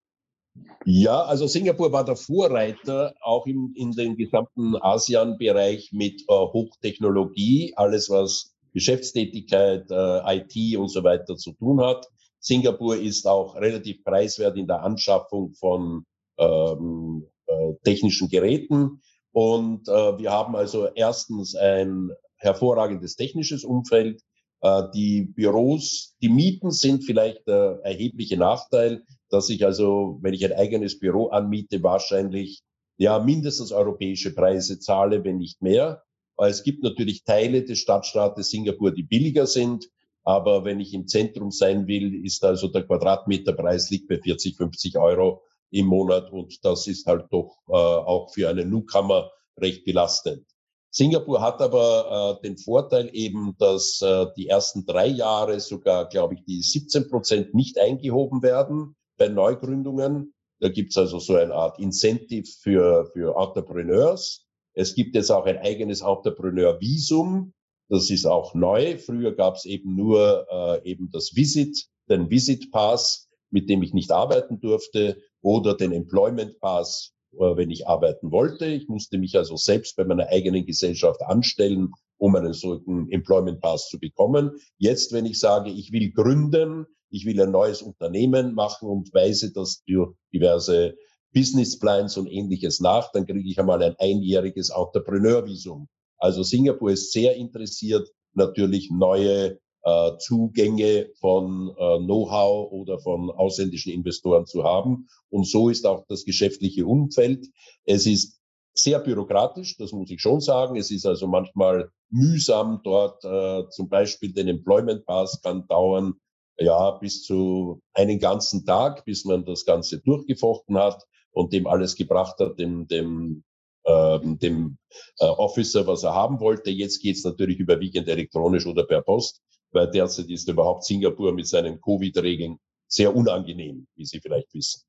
[0.86, 7.74] Ja, also Singapur war der Vorreiter auch im, in den gesamten ASEAN-Bereich mit äh, Hochtechnologie,
[7.76, 12.08] alles was Geschäftstätigkeit, äh, IT und so weiter zu tun hat.
[12.40, 16.06] Singapur ist auch relativ preiswert in der Anschaffung von
[16.38, 19.02] ähm, äh, technischen Geräten.
[19.32, 24.22] Und äh, wir haben also erstens ein hervorragendes technisches Umfeld.
[24.62, 30.46] Äh, die Büros, die Mieten sind vielleicht der erhebliche Nachteil, dass ich also, wenn ich
[30.46, 32.62] ein eigenes Büro anmiete, wahrscheinlich
[32.98, 36.04] ja mindestens europäische Preise zahle, wenn nicht mehr.
[36.38, 39.90] Es gibt natürlich Teile des Stadtstaates Singapur, die billiger sind.
[40.24, 44.98] Aber wenn ich im Zentrum sein will, ist also der Quadratmeterpreis liegt bei 40, 50
[44.98, 45.42] Euro
[45.72, 50.46] im Monat und das ist halt doch äh, auch für einen Newcomer recht belastend.
[50.92, 56.36] Singapur hat aber äh, den Vorteil eben, dass äh, die ersten drei Jahre sogar, glaube
[56.36, 60.34] ich, die 17 Prozent nicht eingehoben werden bei Neugründungen.
[60.60, 64.46] Da gibt's also so eine Art Incentive für, für Entrepreneurs.
[64.74, 67.54] Es gibt jetzt auch ein eigenes Entrepreneur-Visum.
[67.90, 68.98] Das ist auch neu.
[68.98, 74.12] Früher gab's eben nur äh, eben das Visit, den Visit Pass, mit dem ich nicht
[74.12, 78.66] arbeiten durfte, oder den Employment Pass, äh, wenn ich arbeiten wollte.
[78.66, 83.90] Ich musste mich also selbst bei meiner eigenen Gesellschaft anstellen, um einen solchen Employment Pass
[83.90, 84.52] zu bekommen.
[84.78, 89.52] Jetzt, wenn ich sage, ich will gründen, ich will ein neues Unternehmen machen und weise
[89.52, 90.96] das durch diverse
[91.34, 95.88] Business Plans und ähnliches nach, dann kriege ich einmal ein einjähriges Entrepreneurvisum.
[96.18, 103.92] Also Singapur ist sehr interessiert, natürlich neue äh, Zugänge von äh, Know-how oder von ausländischen
[103.94, 105.08] Investoren zu haben.
[105.30, 107.48] Und so ist auch das geschäftliche Umfeld.
[107.86, 108.40] Es ist
[108.74, 110.76] sehr bürokratisch, das muss ich schon sagen.
[110.76, 113.24] Es ist also manchmal mühsam dort.
[113.26, 116.14] Äh, zum Beispiel den Employment Pass kann dauern
[116.62, 121.96] ja bis zu einen ganzen Tag, bis man das Ganze durchgefochten hat und dem alles
[121.96, 123.44] gebracht hat, dem, dem
[123.86, 124.78] ähm, dem
[125.20, 126.70] äh, Officer, was er haben wollte.
[126.70, 131.80] Jetzt geht's natürlich überwiegend elektronisch oder per Post weil derzeit ist überhaupt Singapur mit seinen
[131.82, 134.82] Covid-Regeln sehr unangenehm, wie Sie vielleicht wissen.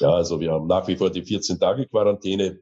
[0.00, 2.60] Ja, also wir haben nach wie vor die 14 Tage Quarantäne.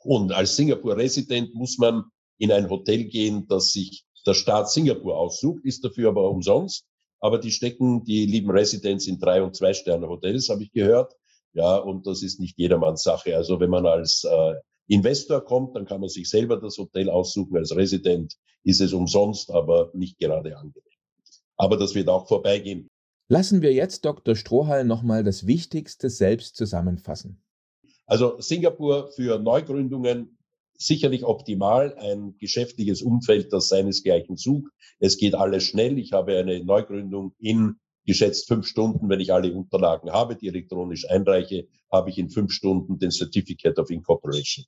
[0.00, 2.04] Und als Singapur-Resident muss man
[2.38, 6.84] in ein Hotel gehen, das sich der Staat Singapur aussucht, ist dafür aber umsonst.
[7.20, 11.14] Aber die stecken, die lieben Residents in drei und zwei Sterne Hotels, habe ich gehört.
[11.52, 13.36] Ja, und das ist nicht jedermanns Sache.
[13.36, 14.54] Also wenn man als äh,
[14.86, 17.56] Investor kommt, dann kann man sich selber das Hotel aussuchen.
[17.56, 20.82] Als Resident ist es umsonst, aber nicht gerade angenehm.
[21.56, 22.88] Aber das wird auch vorbeigehen.
[23.28, 24.36] Lassen wir jetzt Dr.
[24.36, 27.42] Strohhall nochmal das Wichtigste selbst zusammenfassen.
[28.06, 30.37] Also Singapur für Neugründungen
[30.78, 34.72] sicherlich optimal, ein geschäftliches Umfeld, das seinesgleichen sucht.
[35.00, 35.98] Es geht alles schnell.
[35.98, 41.08] Ich habe eine Neugründung in geschätzt fünf Stunden, wenn ich alle Unterlagen habe, die elektronisch
[41.10, 44.64] einreiche, habe ich in fünf Stunden den Certificate of Incorporation.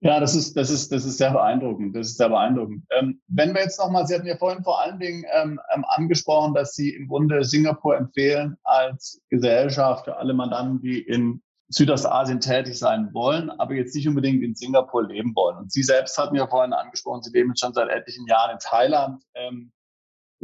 [0.00, 1.96] Ja, das ist, das ist, das ist sehr beeindruckend.
[1.96, 2.84] Das ist sehr beeindruckend.
[2.90, 6.52] Ähm, wenn wir jetzt nochmal, Sie hatten ja vorhin vor allen Dingen ähm, ähm, angesprochen,
[6.52, 12.78] dass Sie im Grunde Singapur empfehlen als Gesellschaft für alle Mandanten, die in Südostasien tätig
[12.78, 15.58] sein wollen, aber jetzt nicht unbedingt in Singapur leben wollen.
[15.58, 19.22] Und Sie selbst hatten ja vorhin angesprochen, Sie leben schon seit etlichen Jahren in Thailand,
[19.34, 19.72] ähm,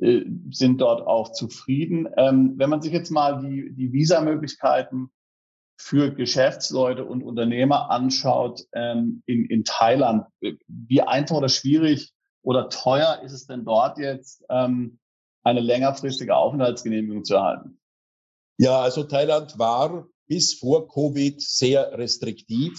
[0.01, 2.09] äh, sind dort auch zufrieden.
[2.17, 5.11] Ähm, wenn man sich jetzt mal die, die Visamöglichkeiten
[5.77, 10.27] für Geschäftsleute und Unternehmer anschaut ähm, in, in Thailand,
[10.67, 14.99] wie einfach oder schwierig oder teuer ist es denn dort jetzt, ähm,
[15.45, 17.81] eine längerfristige Aufenthaltsgenehmigung zu erhalten?
[18.59, 22.73] Ja, also Thailand war bis vor Covid sehr restriktiv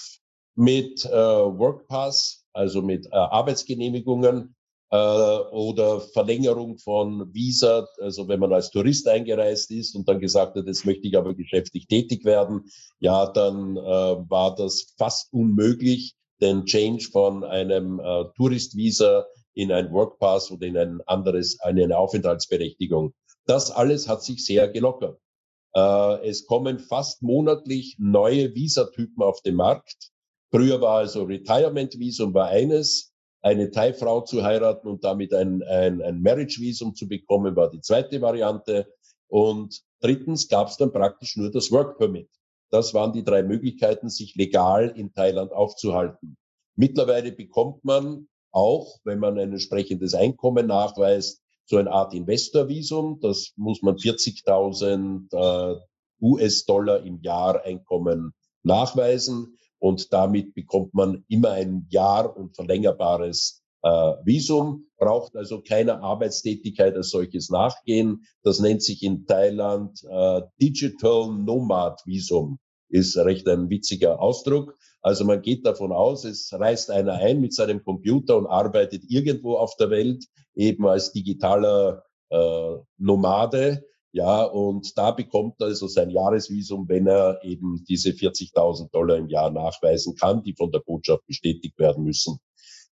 [0.56, 4.56] mit äh, Workpass, also mit äh, Arbeitsgenehmigungen
[4.89, 10.56] äh, oder Verlängerung von Visa, also wenn man als Tourist eingereist ist und dann gesagt
[10.56, 16.16] hat, jetzt möchte ich aber geschäftlich tätig werden, ja, dann äh, war das fast unmöglich,
[16.42, 23.13] den Change von einem äh, Touristvisa in ein Workpass oder in ein anderes, eine Aufenthaltsberechtigung.
[23.46, 25.20] Das alles hat sich sehr gelockert.
[25.76, 30.12] Äh, es kommen fast monatlich neue Visatypen auf den Markt.
[30.52, 36.22] Früher war also Retirement-Visum war eines, eine Thai-Frau zu heiraten und damit ein, ein, ein
[36.22, 38.88] Marriage-Visum zu bekommen, war die zweite Variante.
[39.28, 42.30] Und drittens gab es dann praktisch nur das Work Permit.
[42.70, 46.38] Das waren die drei Möglichkeiten, sich legal in Thailand aufzuhalten.
[46.76, 53.19] Mittlerweile bekommt man auch, wenn man ein entsprechendes Einkommen nachweist, so eine Art Investorvisum.
[53.21, 55.80] Das muss man 40.000 äh,
[56.21, 63.89] US-Dollar im Jahr Einkommen nachweisen und damit bekommt man immer ein Jahr und verlängerbares äh,
[64.23, 68.23] Visum, braucht also keiner Arbeitstätigkeit als solches nachgehen.
[68.43, 72.60] Das nennt sich in Thailand äh, Digital Nomad Visum.
[72.88, 74.78] Ist recht ein witziger Ausdruck.
[75.04, 79.58] Also man geht davon aus, es reist einer ein mit seinem Computer und arbeitet irgendwo
[79.58, 83.84] auf der Welt, eben als digitaler äh, Nomade
[84.16, 89.28] ja, und da bekommt er also sein Jahresvisum, wenn er eben diese 40.000 Dollar im
[89.28, 92.38] Jahr nachweisen kann, die von der Botschaft bestätigt werden müssen.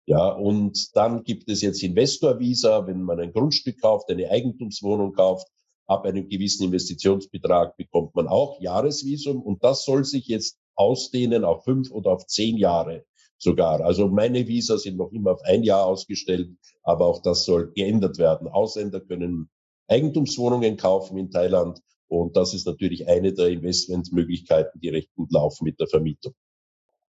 [0.08, 5.48] Ja, und dann gibt es jetzt Investorvisa, wenn man ein Grundstück kauft, eine Eigentumswohnung kauft,
[5.86, 11.64] ab einem gewissen Investitionsbetrag bekommt man auch Jahresvisum und das soll sich jetzt ausdehnen auf
[11.64, 13.06] fünf oder auf zehn Jahre
[13.38, 13.82] sogar.
[13.82, 16.50] Also meine Visa sind noch immer auf ein Jahr ausgestellt,
[16.84, 18.48] aber auch das soll geändert werden.
[18.48, 19.50] Ausländer können
[19.88, 21.80] Eigentumswohnungen kaufen in Thailand.
[22.08, 26.34] Und das ist natürlich eine der Investmentmöglichkeiten, die recht gut laufen mit der Vermietung.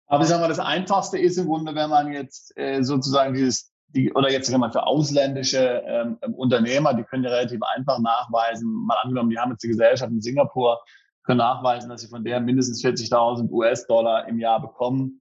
[0.06, 3.72] Aber ich sage mal, das Einfachste ist im Grunde, wenn man jetzt äh, sozusagen dieses,
[3.88, 8.68] die, oder jetzt kann man für ausländische ähm, Unternehmer, die können ja relativ einfach nachweisen,
[8.86, 10.80] mal angenommen, die haben jetzt die Gesellschaft in Singapur,
[11.22, 15.20] können nachweisen, dass sie von der mindestens 40.000 US-Dollar im Jahr bekommen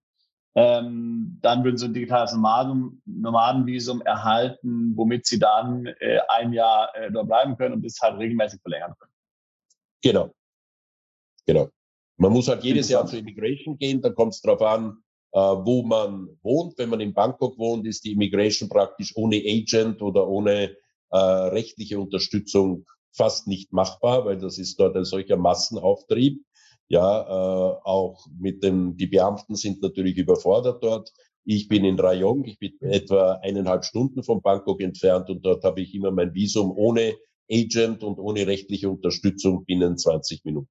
[0.56, 6.94] ähm, dann würden sie ein digitales Nomaden, Nomadenvisum erhalten, womit sie dann äh, ein Jahr
[6.96, 9.14] äh, dort bleiben können und das halt regelmäßig verlängern können.
[10.02, 10.34] Genau.
[11.46, 11.70] Genau.
[12.18, 14.98] Man muss halt jedes Jahr zur Immigration gehen, da kommt es darauf an,
[15.32, 16.78] äh, wo man wohnt.
[16.78, 20.76] Wenn man in Bangkok wohnt, ist die Immigration praktisch ohne Agent oder ohne
[21.12, 26.42] äh, rechtliche Unterstützung fast nicht machbar, weil das ist dort ein solcher Massenauftrieb.
[26.88, 31.12] Ja, äh, auch mit dem, die Beamten sind natürlich überfordert dort.
[31.46, 35.82] Ich bin in Rayong, ich bin etwa eineinhalb Stunden von Bangkok entfernt und dort habe
[35.82, 37.16] ich immer mein Visum ohne
[37.52, 40.70] Agent und ohne rechtliche Unterstützung binnen 20 Minuten.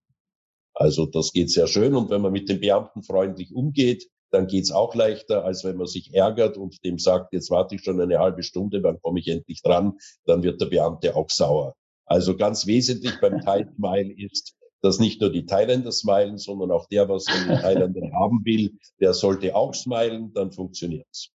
[0.74, 4.70] Also das geht sehr schön und wenn man mit den Beamten freundlich umgeht, dann geht's
[4.70, 8.18] auch leichter, als wenn man sich ärgert und dem sagt, jetzt warte ich schon eine
[8.18, 11.74] halbe Stunde, wann komme ich endlich dran, dann wird der Beamte auch sauer.
[12.08, 16.86] Also ganz wesentlich beim Thai Smile ist, dass nicht nur die Thailänder smilen, sondern auch
[16.86, 21.30] der, was den Thailändern haben will, der sollte auch smilen, dann funktioniert's.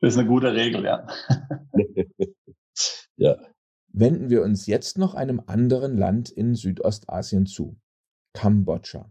[0.00, 1.06] Das ist eine gute Regel, ja.
[3.16, 3.38] ja.
[3.88, 7.76] Wenden wir uns jetzt noch einem anderen Land in Südostasien zu,
[8.32, 9.10] Kambodscha.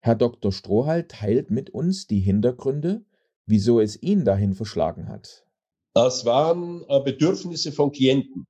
[0.00, 0.52] Herr Dr.
[0.52, 3.04] Strohal teilt mit uns die Hintergründe,
[3.46, 5.46] wieso es ihn dahin verschlagen hat.
[5.94, 8.46] Das waren äh, Bedürfnisse von Klienten.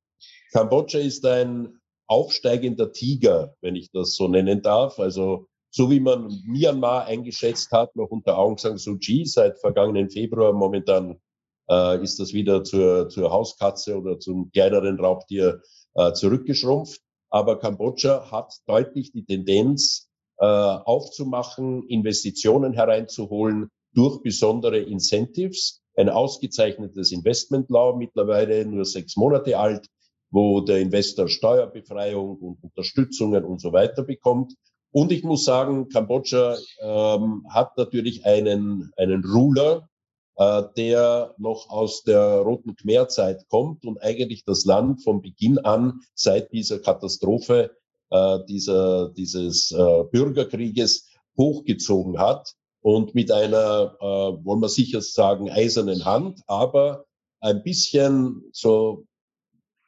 [0.57, 4.99] Kambodscha ist ein aufsteigender Tiger, wenn ich das so nennen darf.
[4.99, 10.09] Also so wie man Myanmar eingeschätzt hat, noch unter Aung San Suu Kyi seit vergangenen
[10.09, 11.21] Februar, momentan
[11.69, 15.61] äh, ist das wieder zur, zur Hauskatze oder zum kleineren Raubtier
[15.93, 17.03] äh, zurückgeschrumpft.
[17.29, 25.83] Aber Kambodscha hat deutlich die Tendenz äh, aufzumachen, Investitionen hereinzuholen durch besondere Incentives.
[25.97, 29.87] Ein ausgezeichnetes Investment Law, mittlerweile nur sechs Monate alt,
[30.31, 34.55] wo der Investor Steuerbefreiung und Unterstützungen und so weiter bekommt.
[34.91, 39.89] Und ich muss sagen, Kambodscha ähm, hat natürlich einen, einen Ruler,
[40.37, 46.01] äh, der noch aus der Roten Khmer-Zeit kommt und eigentlich das Land von Beginn an
[46.15, 47.77] seit dieser Katastrophe,
[48.11, 54.05] äh, dieser, dieses äh, Bürgerkrieges hochgezogen hat und mit einer, äh,
[54.45, 57.05] wollen wir sicher sagen, eisernen Hand, aber
[57.41, 59.05] ein bisschen so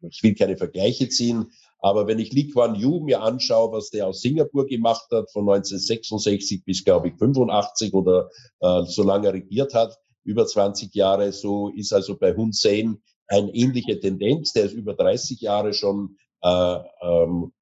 [0.03, 4.09] ich will keine Vergleiche ziehen, aber wenn ich Lee Kuan Yew mir anschaue, was der
[4.09, 8.31] aus Singapur gemacht hat, von 1966 bis, glaube ich, 85 oder
[8.61, 13.55] äh, so lange regiert hat, über 20 Jahre, so ist also bei Hun Sen eine
[13.55, 14.53] ähnliche Tendenz.
[14.53, 17.53] Der ist über 30 Jahre schon äh, ähm,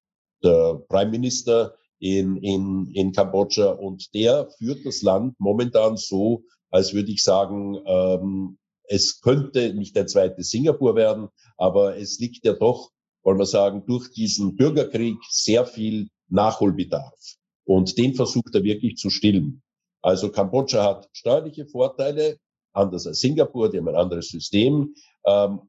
[0.42, 6.94] der Prime Minister in, in, in Kambodscha und der führt das Land momentan so, als
[6.94, 8.58] würde ich sagen, ähm,
[8.88, 12.90] es könnte nicht ein zweites Singapur werden, aber es liegt ja doch,
[13.22, 17.18] wollen wir sagen, durch diesen Bürgerkrieg sehr viel Nachholbedarf.
[17.64, 19.62] Und den versucht er wirklich zu stillen.
[20.02, 22.38] Also Kambodscha hat steuerliche Vorteile,
[22.72, 24.94] anders als Singapur, die haben ein anderes System,
[25.26, 25.62] ähm,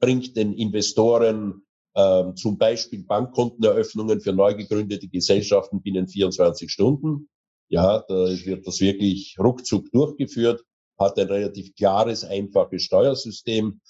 [0.00, 1.62] bringt den Investoren
[1.94, 7.28] ähm, zum Beispiel Bankkonteneröffnungen für neu gegründete Gesellschaften binnen 24 Stunden.
[7.70, 10.62] Ja, da wird das wirklich ruckzuck durchgeführt,
[10.98, 13.80] hat ein relativ klares, einfaches Steuersystem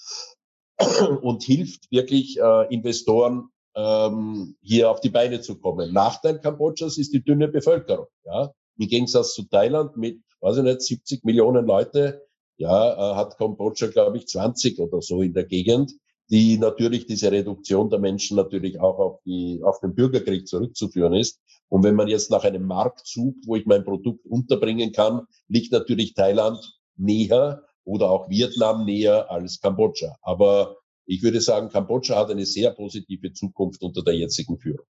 [1.21, 5.93] und hilft wirklich äh, Investoren ähm, hier auf die Beine zu kommen.
[5.93, 8.07] Nachteil Kambodschas ist die dünne Bevölkerung.
[8.25, 12.25] Ja, im Gegensatz zu Thailand mit, weiß ich nicht, 70 Millionen Leute,
[12.57, 15.93] ja, äh, hat Kambodscha, glaube ich, 20 oder so in der Gegend,
[16.29, 21.41] die natürlich diese Reduktion der Menschen natürlich auch auf die, auf den Bürgerkrieg zurückzuführen ist.
[21.69, 25.71] Und wenn man jetzt nach einem Markt sucht, wo ich mein Produkt unterbringen kann, liegt
[25.71, 30.15] natürlich Thailand näher oder auch Vietnam näher als Kambodscha.
[30.21, 34.85] Aber ich würde sagen, Kambodscha hat eine sehr positive Zukunft unter der jetzigen Führung.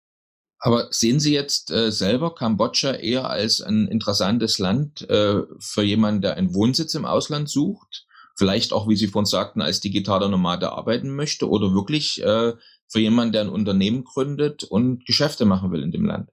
[0.59, 6.23] Aber sehen Sie jetzt äh, selber Kambodscha eher als ein interessantes Land äh, für jemanden,
[6.23, 8.07] der einen Wohnsitz im Ausland sucht?
[8.35, 12.55] Vielleicht auch, wie Sie vorhin sagten, als digitaler Nomade arbeiten möchte oder wirklich äh,
[12.89, 16.31] für jemanden, der ein Unternehmen gründet und Geschäfte machen will in dem Land?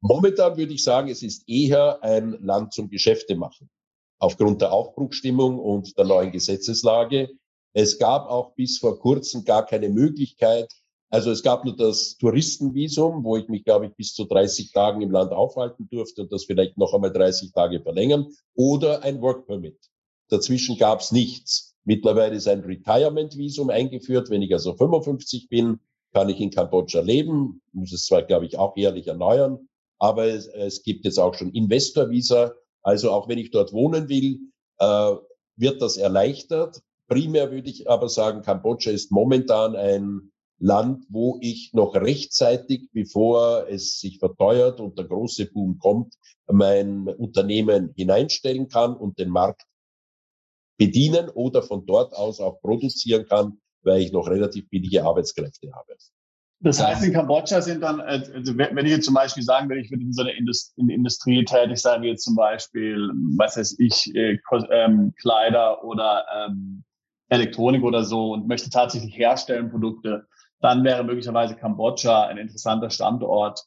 [0.00, 3.70] Momentan würde ich sagen, es ist eher ein Land zum Geschäfte machen.
[4.22, 7.30] Aufgrund der Aufbruchstimmung und der neuen Gesetzeslage.
[7.74, 10.70] Es gab auch bis vor kurzem gar keine Möglichkeit,
[11.10, 15.02] also es gab nur das Touristenvisum, wo ich mich, glaube ich, bis zu 30 Tagen
[15.02, 19.46] im Land aufhalten durfte und das vielleicht noch einmal 30 Tage verlängern, oder ein Work
[19.46, 19.76] Permit.
[20.28, 21.74] Dazwischen gab es nichts.
[21.84, 24.30] Mittlerweile ist ein Retirement-Visum eingeführt.
[24.30, 25.80] Wenn ich also 55 bin,
[26.14, 29.68] kann ich in Kambodscha leben, muss es zwar, glaube ich, auch jährlich erneuern,
[29.98, 32.54] aber es, es gibt jetzt auch schon Investor-Visa.
[32.82, 34.40] Also auch wenn ich dort wohnen will,
[34.78, 35.14] äh,
[35.56, 36.82] wird das erleichtert.
[37.08, 43.68] Primär würde ich aber sagen, Kambodscha ist momentan ein Land, wo ich noch rechtzeitig, bevor
[43.68, 46.14] es sich verteuert und der große Boom kommt,
[46.46, 49.64] mein Unternehmen hineinstellen kann und den Markt
[50.78, 55.96] bedienen oder von dort aus auch produzieren kann, weil ich noch relativ billige Arbeitskräfte habe.
[56.64, 59.78] Das heißt, in Kambodscha sind dann, äh, also wenn ich jetzt zum Beispiel sagen will,
[59.78, 63.56] ich würde in so einer Indust in Industrie tätig sein, wie jetzt zum Beispiel, was
[63.56, 64.38] weiß ich, äh,
[64.70, 66.84] ähm, Kleider oder ähm,
[67.28, 70.26] Elektronik oder so und möchte tatsächlich herstellen Produkte,
[70.60, 73.64] dann wäre möglicherweise Kambodscha ein interessanter Standort,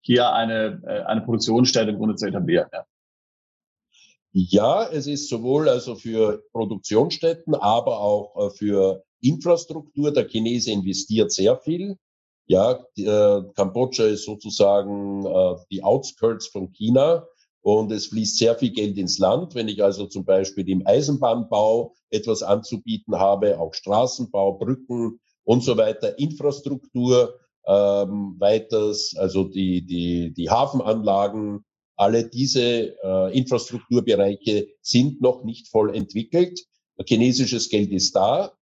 [0.00, 2.68] hier eine, äh, eine Produktionsstätte im Grunde zu etablieren.
[2.72, 2.84] Ja.
[4.32, 10.12] Ja, es ist sowohl also für Produktionsstätten, aber auch äh, für Infrastruktur.
[10.12, 11.98] Der Chinese investiert sehr viel.
[12.50, 17.24] Ja, die, äh, Kambodscha ist sozusagen äh, die Outskirts von China
[17.60, 19.54] und es fließt sehr viel Geld ins Land.
[19.54, 25.76] Wenn ich also zum Beispiel im Eisenbahnbau etwas anzubieten habe, auch Straßenbau, Brücken, und so
[25.76, 27.38] weiter, Infrastruktur,
[27.68, 35.94] ähm, weiters, also die, die, die Hafenanlagen, alle diese äh, Infrastrukturbereiche sind noch nicht voll
[35.94, 36.58] entwickelt.
[37.06, 38.52] Chinesisches Geld ist da,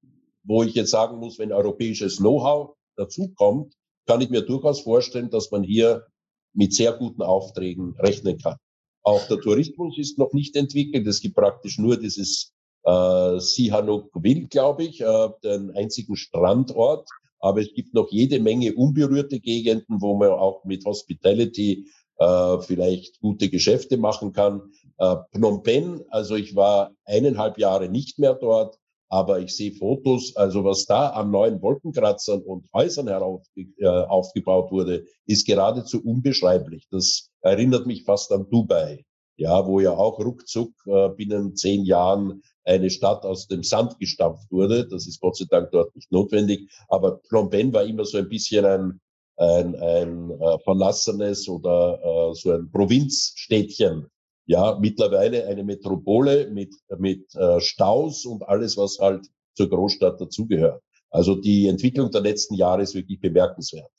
[0.42, 3.77] wo ich jetzt sagen muss, wenn europäisches Know-how dazukommt,
[4.08, 6.06] kann ich mir durchaus vorstellen, dass man hier
[6.54, 8.56] mit sehr guten Aufträgen rechnen kann.
[9.02, 11.06] Auch der Tourismus ist noch nicht entwickelt.
[11.06, 12.52] Es gibt praktisch nur dieses
[12.84, 17.08] äh, Sihanouk-Will, glaube ich, äh, den einzigen Strandort.
[17.38, 21.86] Aber es gibt noch jede Menge unberührte Gegenden, wo man auch mit Hospitality
[22.16, 24.72] äh, vielleicht gute Geschäfte machen kann.
[24.96, 28.78] Äh, Phnom Penh, also ich war eineinhalb Jahre nicht mehr dort,
[29.08, 34.70] aber ich sehe Fotos, also was da an neuen Wolkenkratzern und Häusern herauf, äh, aufgebaut
[34.70, 36.86] wurde, ist geradezu unbeschreiblich.
[36.90, 39.04] Das erinnert mich fast an Dubai,
[39.36, 44.50] ja, wo ja auch ruckzuck äh, binnen zehn Jahren eine Stadt aus dem Sand gestampft
[44.50, 44.86] wurde.
[44.86, 46.70] Das ist Gott sei Dank dort nicht notwendig.
[46.88, 49.00] Aber Phnom Penh war immer so ein bisschen ein,
[49.36, 54.08] ein, ein äh, verlassenes oder äh, so ein Provinzstädtchen.
[54.48, 60.82] Ja, mittlerweile eine Metropole mit, mit äh, Staus und alles, was halt zur Großstadt dazugehört.
[61.10, 63.90] Also die Entwicklung der letzten Jahre ist wirklich bemerkenswert.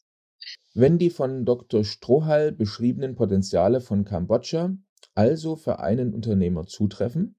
[0.74, 1.84] Wenn die von Dr.
[1.84, 4.76] Strohall beschriebenen Potenziale von Kambodscha
[5.16, 7.36] also für einen Unternehmer zutreffen,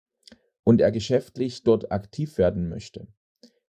[0.64, 3.08] und er geschäftlich dort aktiv werden möchte,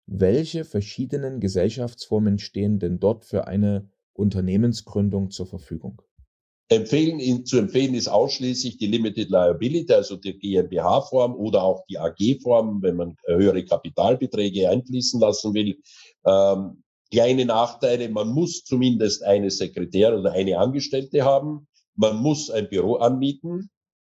[0.07, 6.03] welche verschiedenen Gesellschaftsformen stehen denn dort für eine Unternehmensgründung zur Verfügung?
[6.73, 12.81] Empfehlen, zu empfehlen ist ausschließlich die Limited Liability, also die GmbH-Form oder auch die AG-Form,
[12.81, 15.77] wenn man höhere Kapitalbeträge einfließen lassen will.
[16.25, 21.67] Ähm, kleine Nachteile, man muss zumindest eine Sekretär oder eine Angestellte haben.
[21.97, 23.69] Man muss ein Büro anmieten.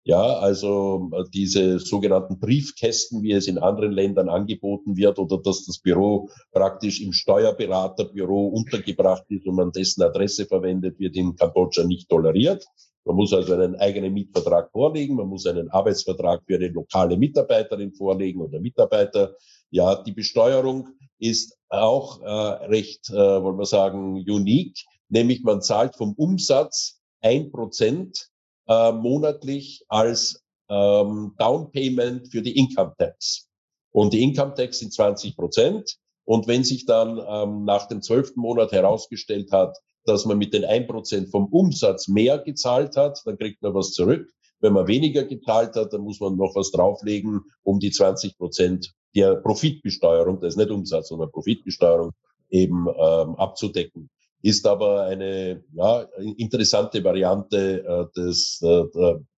[0.06, 5.66] Ja, also äh, diese sogenannten Briefkästen, wie es in anderen Ländern angeboten wird, oder dass
[5.66, 11.82] das Büro praktisch im Steuerberaterbüro untergebracht ist und man dessen Adresse verwendet, wird in Kambodscha
[11.82, 12.64] nicht toleriert.
[13.04, 17.92] Man muss also einen eigenen Mietvertrag vorlegen, man muss einen Arbeitsvertrag für eine lokale Mitarbeiterin
[17.92, 19.34] vorlegen oder Mitarbeiter.
[19.70, 20.88] Ja, die Besteuerung
[21.18, 22.30] ist auch äh,
[22.66, 28.30] recht, äh, wollen wir sagen, unique, nämlich man zahlt vom Umsatz ein Prozent
[28.68, 33.48] äh, monatlich als ähm, Down Payment für die Income Tax.
[33.92, 35.96] Und die Income Tax sind 20 Prozent.
[36.24, 40.64] Und wenn sich dann ähm, nach dem zwölften Monat herausgestellt hat, dass man mit den
[40.64, 44.28] ein Prozent vom Umsatz mehr gezahlt hat, dann kriegt man was zurück.
[44.60, 48.92] Wenn man weniger gezahlt hat, dann muss man noch was drauflegen, um die 20 Prozent
[49.14, 52.12] der Profitbesteuerung, das ist nicht Umsatz, sondern Profitbesteuerung
[52.50, 54.10] eben ähm, abzudecken.
[54.42, 56.02] Ist aber eine ja,
[56.36, 58.84] interessante Variante äh, des, äh,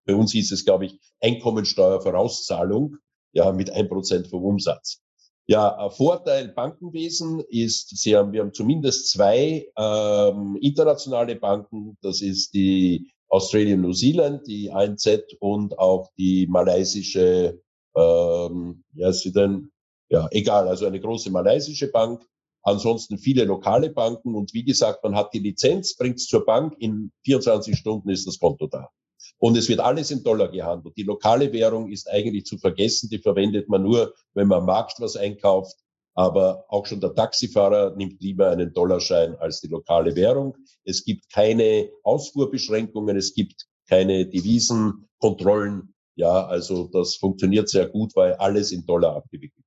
[0.05, 2.97] bei uns hieß es, glaube ich, Einkommensteuervorauszahlung,
[3.31, 5.01] ja, mit ein Prozent vom Umsatz.
[5.49, 11.97] Ja, Vorteil Bankenwesen ist, Sie haben, wir haben zumindest zwei ähm, internationale Banken.
[12.03, 15.07] Das ist die Australian New Zealand, die ANZ
[15.39, 17.59] und auch die malaysische,
[17.95, 19.71] ähm, ja, sie denn,
[20.09, 22.23] ja, egal, also eine große malaysische Bank.
[22.69, 26.75] Ansonsten viele lokale Banken und wie gesagt, man hat die Lizenz, bringt es zur Bank,
[26.77, 28.89] in 24 Stunden ist das Konto da.
[29.39, 30.95] Und es wird alles in Dollar gehandelt.
[30.95, 33.09] Die lokale Währung ist eigentlich zu vergessen.
[33.09, 35.77] Die verwendet man nur, wenn man am Markt was einkauft.
[36.13, 40.55] Aber auch schon der Taxifahrer nimmt lieber einen Dollarschein als die lokale Währung.
[40.83, 43.17] Es gibt keine Ausfuhrbeschränkungen.
[43.17, 45.95] Es gibt keine Devisenkontrollen.
[46.15, 49.65] Ja, also das funktioniert sehr gut, weil alles in Dollar abgewickelt.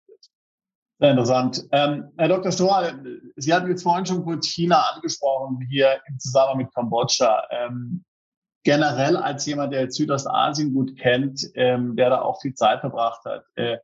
[1.02, 1.64] Sehr interessant.
[1.72, 2.52] Ähm, Herr Dr.
[2.52, 2.92] Stohr,
[3.34, 7.42] Sie hatten jetzt vorhin schon kurz China angesprochen, hier im Zusammenhang mit Kambodscha.
[7.50, 8.04] Ähm,
[8.62, 13.42] generell als jemand, der Südostasien gut kennt, ähm, der da auch viel Zeit verbracht hat,
[13.56, 13.78] äh,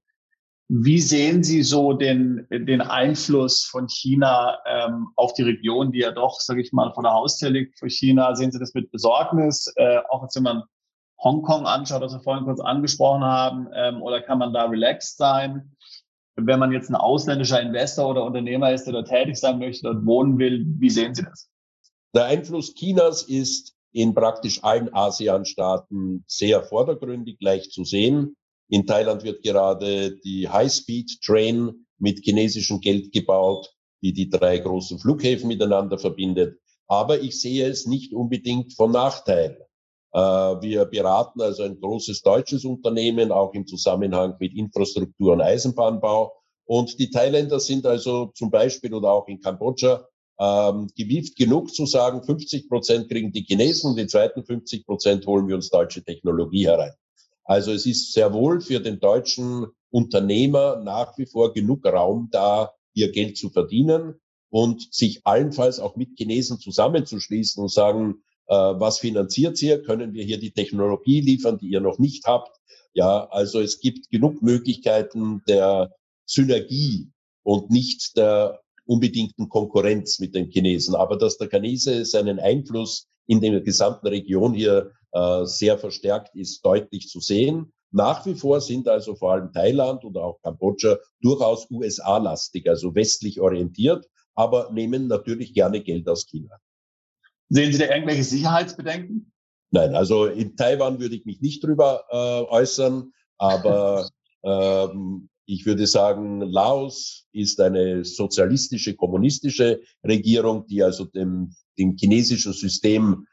[0.69, 6.13] wie sehen Sie so den, den Einfluss von China ähm, auf die Region, die ja
[6.13, 8.37] doch, sage ich mal, vor der Haustür liegt für China?
[8.37, 9.73] Sehen Sie das mit Besorgnis?
[9.75, 10.63] Äh, auch jetzt, wenn man
[11.21, 15.73] Hongkong anschaut, was wir vorhin kurz angesprochen haben, ähm, oder kann man da relaxed sein?
[16.41, 20.07] Wenn man jetzt ein ausländischer Investor oder Unternehmer ist, der dort tätig sein möchte, dort
[20.07, 21.51] wohnen will, wie sehen Sie das?
[22.15, 28.37] Der Einfluss Chinas ist in praktisch allen ASEAN-Staaten sehr vordergründig leicht zu sehen.
[28.69, 35.49] In Thailand wird gerade die High-Speed-Train mit chinesischem Geld gebaut, die die drei großen Flughäfen
[35.49, 36.61] miteinander verbindet.
[36.87, 39.68] Aber ich sehe es nicht unbedingt von Nachteil.
[40.13, 46.33] Äh, wir beraten also ein großes deutsches Unternehmen, auch im Zusammenhang mit Infrastruktur und Eisenbahnbau.
[46.65, 50.07] Und die Thailänder sind also zum Beispiel oder auch in Kambodscha
[50.39, 55.27] ähm, gewieft genug zu sagen, 50 Prozent kriegen die Chinesen und die zweiten 50 Prozent
[55.27, 56.93] holen wir uns deutsche Technologie herein.
[57.45, 62.73] Also es ist sehr wohl für den deutschen Unternehmer nach wie vor genug Raum da,
[62.95, 69.61] ihr Geld zu verdienen und sich allenfalls auch mit Chinesen zusammenzuschließen und sagen, was finanziert
[69.63, 69.83] ihr?
[69.83, 72.59] Können wir hier die Technologie liefern, die ihr noch nicht habt?
[72.95, 75.93] Ja, also es gibt genug Möglichkeiten der
[76.25, 77.11] Synergie
[77.43, 80.95] und nicht der unbedingten Konkurrenz mit den Chinesen.
[80.95, 86.65] Aber dass der Chinese seinen Einfluss in der gesamten Region hier äh, sehr verstärkt ist,
[86.65, 87.73] deutlich zu sehen.
[87.91, 93.41] Nach wie vor sind also vor allem Thailand oder auch Kambodscha durchaus USA-lastig, also westlich
[93.41, 96.59] orientiert, aber nehmen natürlich gerne Geld aus China.
[97.51, 99.33] Sehen Sie da irgendwelche Sicherheitsbedenken?
[99.71, 104.09] Nein, also in Taiwan würde ich mich nicht drüber äh, äußern, aber
[104.43, 112.53] ähm, ich würde sagen, Laos ist eine sozialistische, kommunistische Regierung, die also dem, dem chinesischen
[112.53, 113.27] System,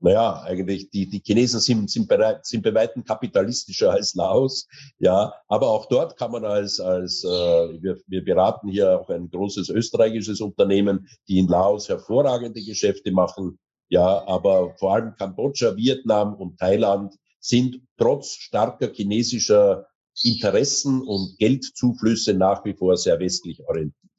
[0.00, 4.68] naja, eigentlich, die, die Chinesen sind, sind, bereit, sind bei weitem kapitalistischer als Laos,
[4.98, 9.30] ja, aber auch dort kann man als, als äh, wir, wir beraten hier auch ein
[9.30, 13.58] großes österreichisches Unternehmen, die in Laos hervorragende Geschäfte machen,
[13.88, 19.86] ja, aber vor allem Kambodscha, Vietnam und Thailand sind trotz starker chinesischer
[20.22, 24.11] Interessen und Geldzuflüsse nach wie vor sehr westlich orientiert.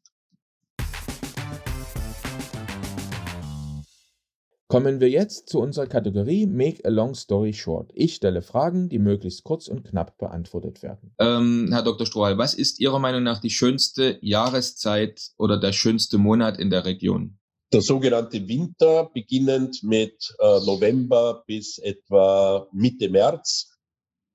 [4.73, 7.91] Kommen wir jetzt zu unserer Kategorie Make a Long Story Short.
[7.93, 11.13] Ich stelle Fragen, die möglichst kurz und knapp beantwortet werden.
[11.19, 12.07] Ähm, Herr Dr.
[12.07, 16.85] Strohal, was ist Ihrer Meinung nach die schönste Jahreszeit oder der schönste Monat in der
[16.85, 17.37] Region?
[17.71, 23.77] Der sogenannte Winter, beginnend mit äh, November bis etwa Mitte März.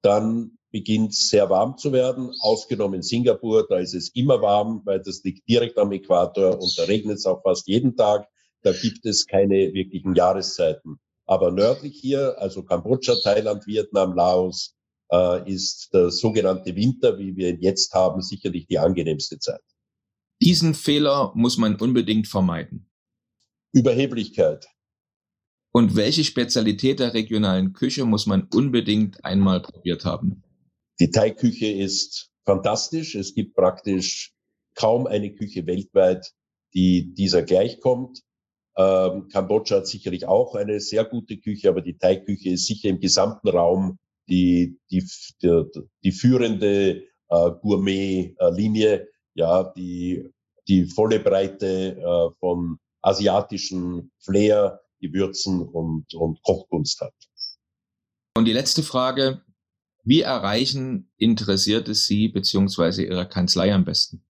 [0.02, 5.20] Dann beginnt sehr warm zu werden, ausgenommen Singapur, da ist es immer warm, weil das
[5.24, 8.28] liegt direkt am Äquator und da regnet es auch fast jeden Tag.
[8.62, 10.98] Da gibt es keine wirklichen Jahreszeiten.
[11.26, 14.74] Aber nördlich hier, also Kambodscha, Thailand, Vietnam, Laos,
[15.12, 19.60] äh, ist der sogenannte Winter, wie wir ihn jetzt haben, sicherlich die angenehmste Zeit.
[20.40, 22.90] Diesen Fehler muss man unbedingt vermeiden.
[23.72, 24.68] Überheblichkeit.
[25.72, 30.42] Und welche Spezialität der regionalen Küche muss man unbedingt einmal probiert haben?
[30.98, 33.14] Die Thai-Küche ist fantastisch.
[33.14, 34.34] Es gibt praktisch
[34.74, 36.32] kaum eine Küche weltweit,
[36.74, 38.22] die dieser gleichkommt.
[38.78, 43.00] Ähm, Kambodscha hat sicherlich auch eine sehr gute Küche, aber die Thai-Küche ist sicher im
[43.00, 43.98] gesamten Raum
[44.28, 45.04] die, die,
[45.42, 45.64] die,
[46.04, 50.30] die führende äh, Gourmet-Linie, ja, die,
[50.68, 57.14] die volle Breite äh, von asiatischen Flair, Gewürzen und, und Kochkunst hat.
[58.36, 59.42] Und die letzte Frage,
[60.04, 64.24] wie erreichen Interessierte Sie beziehungsweise Ihre Kanzlei am besten?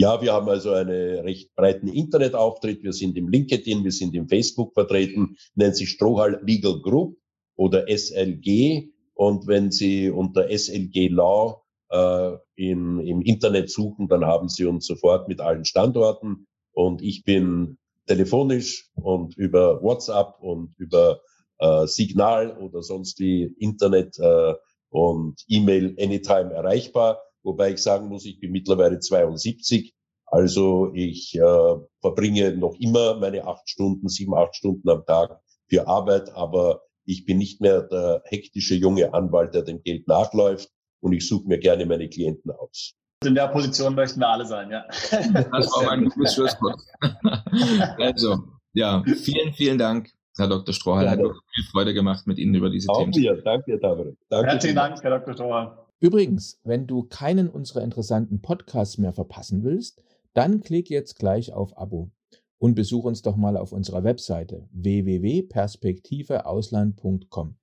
[0.00, 2.84] Ja, wir haben also einen recht breiten Internetauftritt.
[2.84, 7.18] Wir sind im LinkedIn, wir sind im Facebook vertreten, nennt sich Strohal Legal Group
[7.56, 8.92] oder SLG.
[9.14, 14.86] Und wenn Sie unter SLG Law äh, in, im Internet suchen, dann haben Sie uns
[14.86, 16.46] sofort mit allen Standorten.
[16.70, 21.22] Und ich bin telefonisch und über WhatsApp und über
[21.58, 24.54] äh, Signal oder sonst wie Internet äh,
[24.90, 27.18] und E-Mail anytime erreichbar.
[27.42, 29.94] Wobei ich sagen muss, ich bin mittlerweile 72.
[30.26, 35.86] Also ich äh, verbringe noch immer meine acht Stunden, sieben, acht Stunden am Tag für
[35.86, 40.68] Arbeit, aber ich bin nicht mehr der hektische junge Anwalt, der dem Geld nachläuft
[41.00, 42.92] und ich suche mir gerne meine Klienten aus.
[43.24, 44.84] In der Position möchten wir alle sein, ja.
[45.50, 46.80] Das war mein gutes Schlusswort.
[47.98, 50.72] also, ja, vielen, vielen Dank, Herr Dr.
[50.72, 51.10] Strohal.
[51.10, 54.16] Hat viel Freude gemacht, mit Ihnen über diese Auch Themen zu Danke, Danke, David.
[54.28, 54.50] Danke.
[54.50, 55.34] Herzlichen Dank, Herr Dr.
[55.34, 55.87] Strohal.
[56.00, 60.00] Übrigens, wenn du keinen unserer interessanten Podcasts mehr verpassen willst,
[60.32, 62.12] dann klick jetzt gleich auf Abo
[62.58, 67.56] und besuch uns doch mal auf unserer Webseite www.perspektiveausland.com.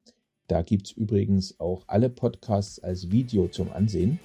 [0.47, 4.19] Da gibt's übrigens auch alle Podcasts als Video zum Ansehen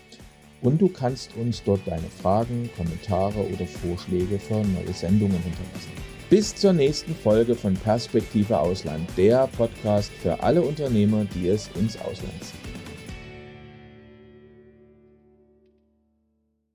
[0.61, 5.93] und du kannst uns dort deine Fragen, Kommentare oder Vorschläge für neue Sendungen hinterlassen.
[6.29, 11.97] Bis zur nächsten Folge von Perspektive Ausland, der Podcast für alle Unternehmer, die es ins
[11.97, 12.70] Ausland ziehen.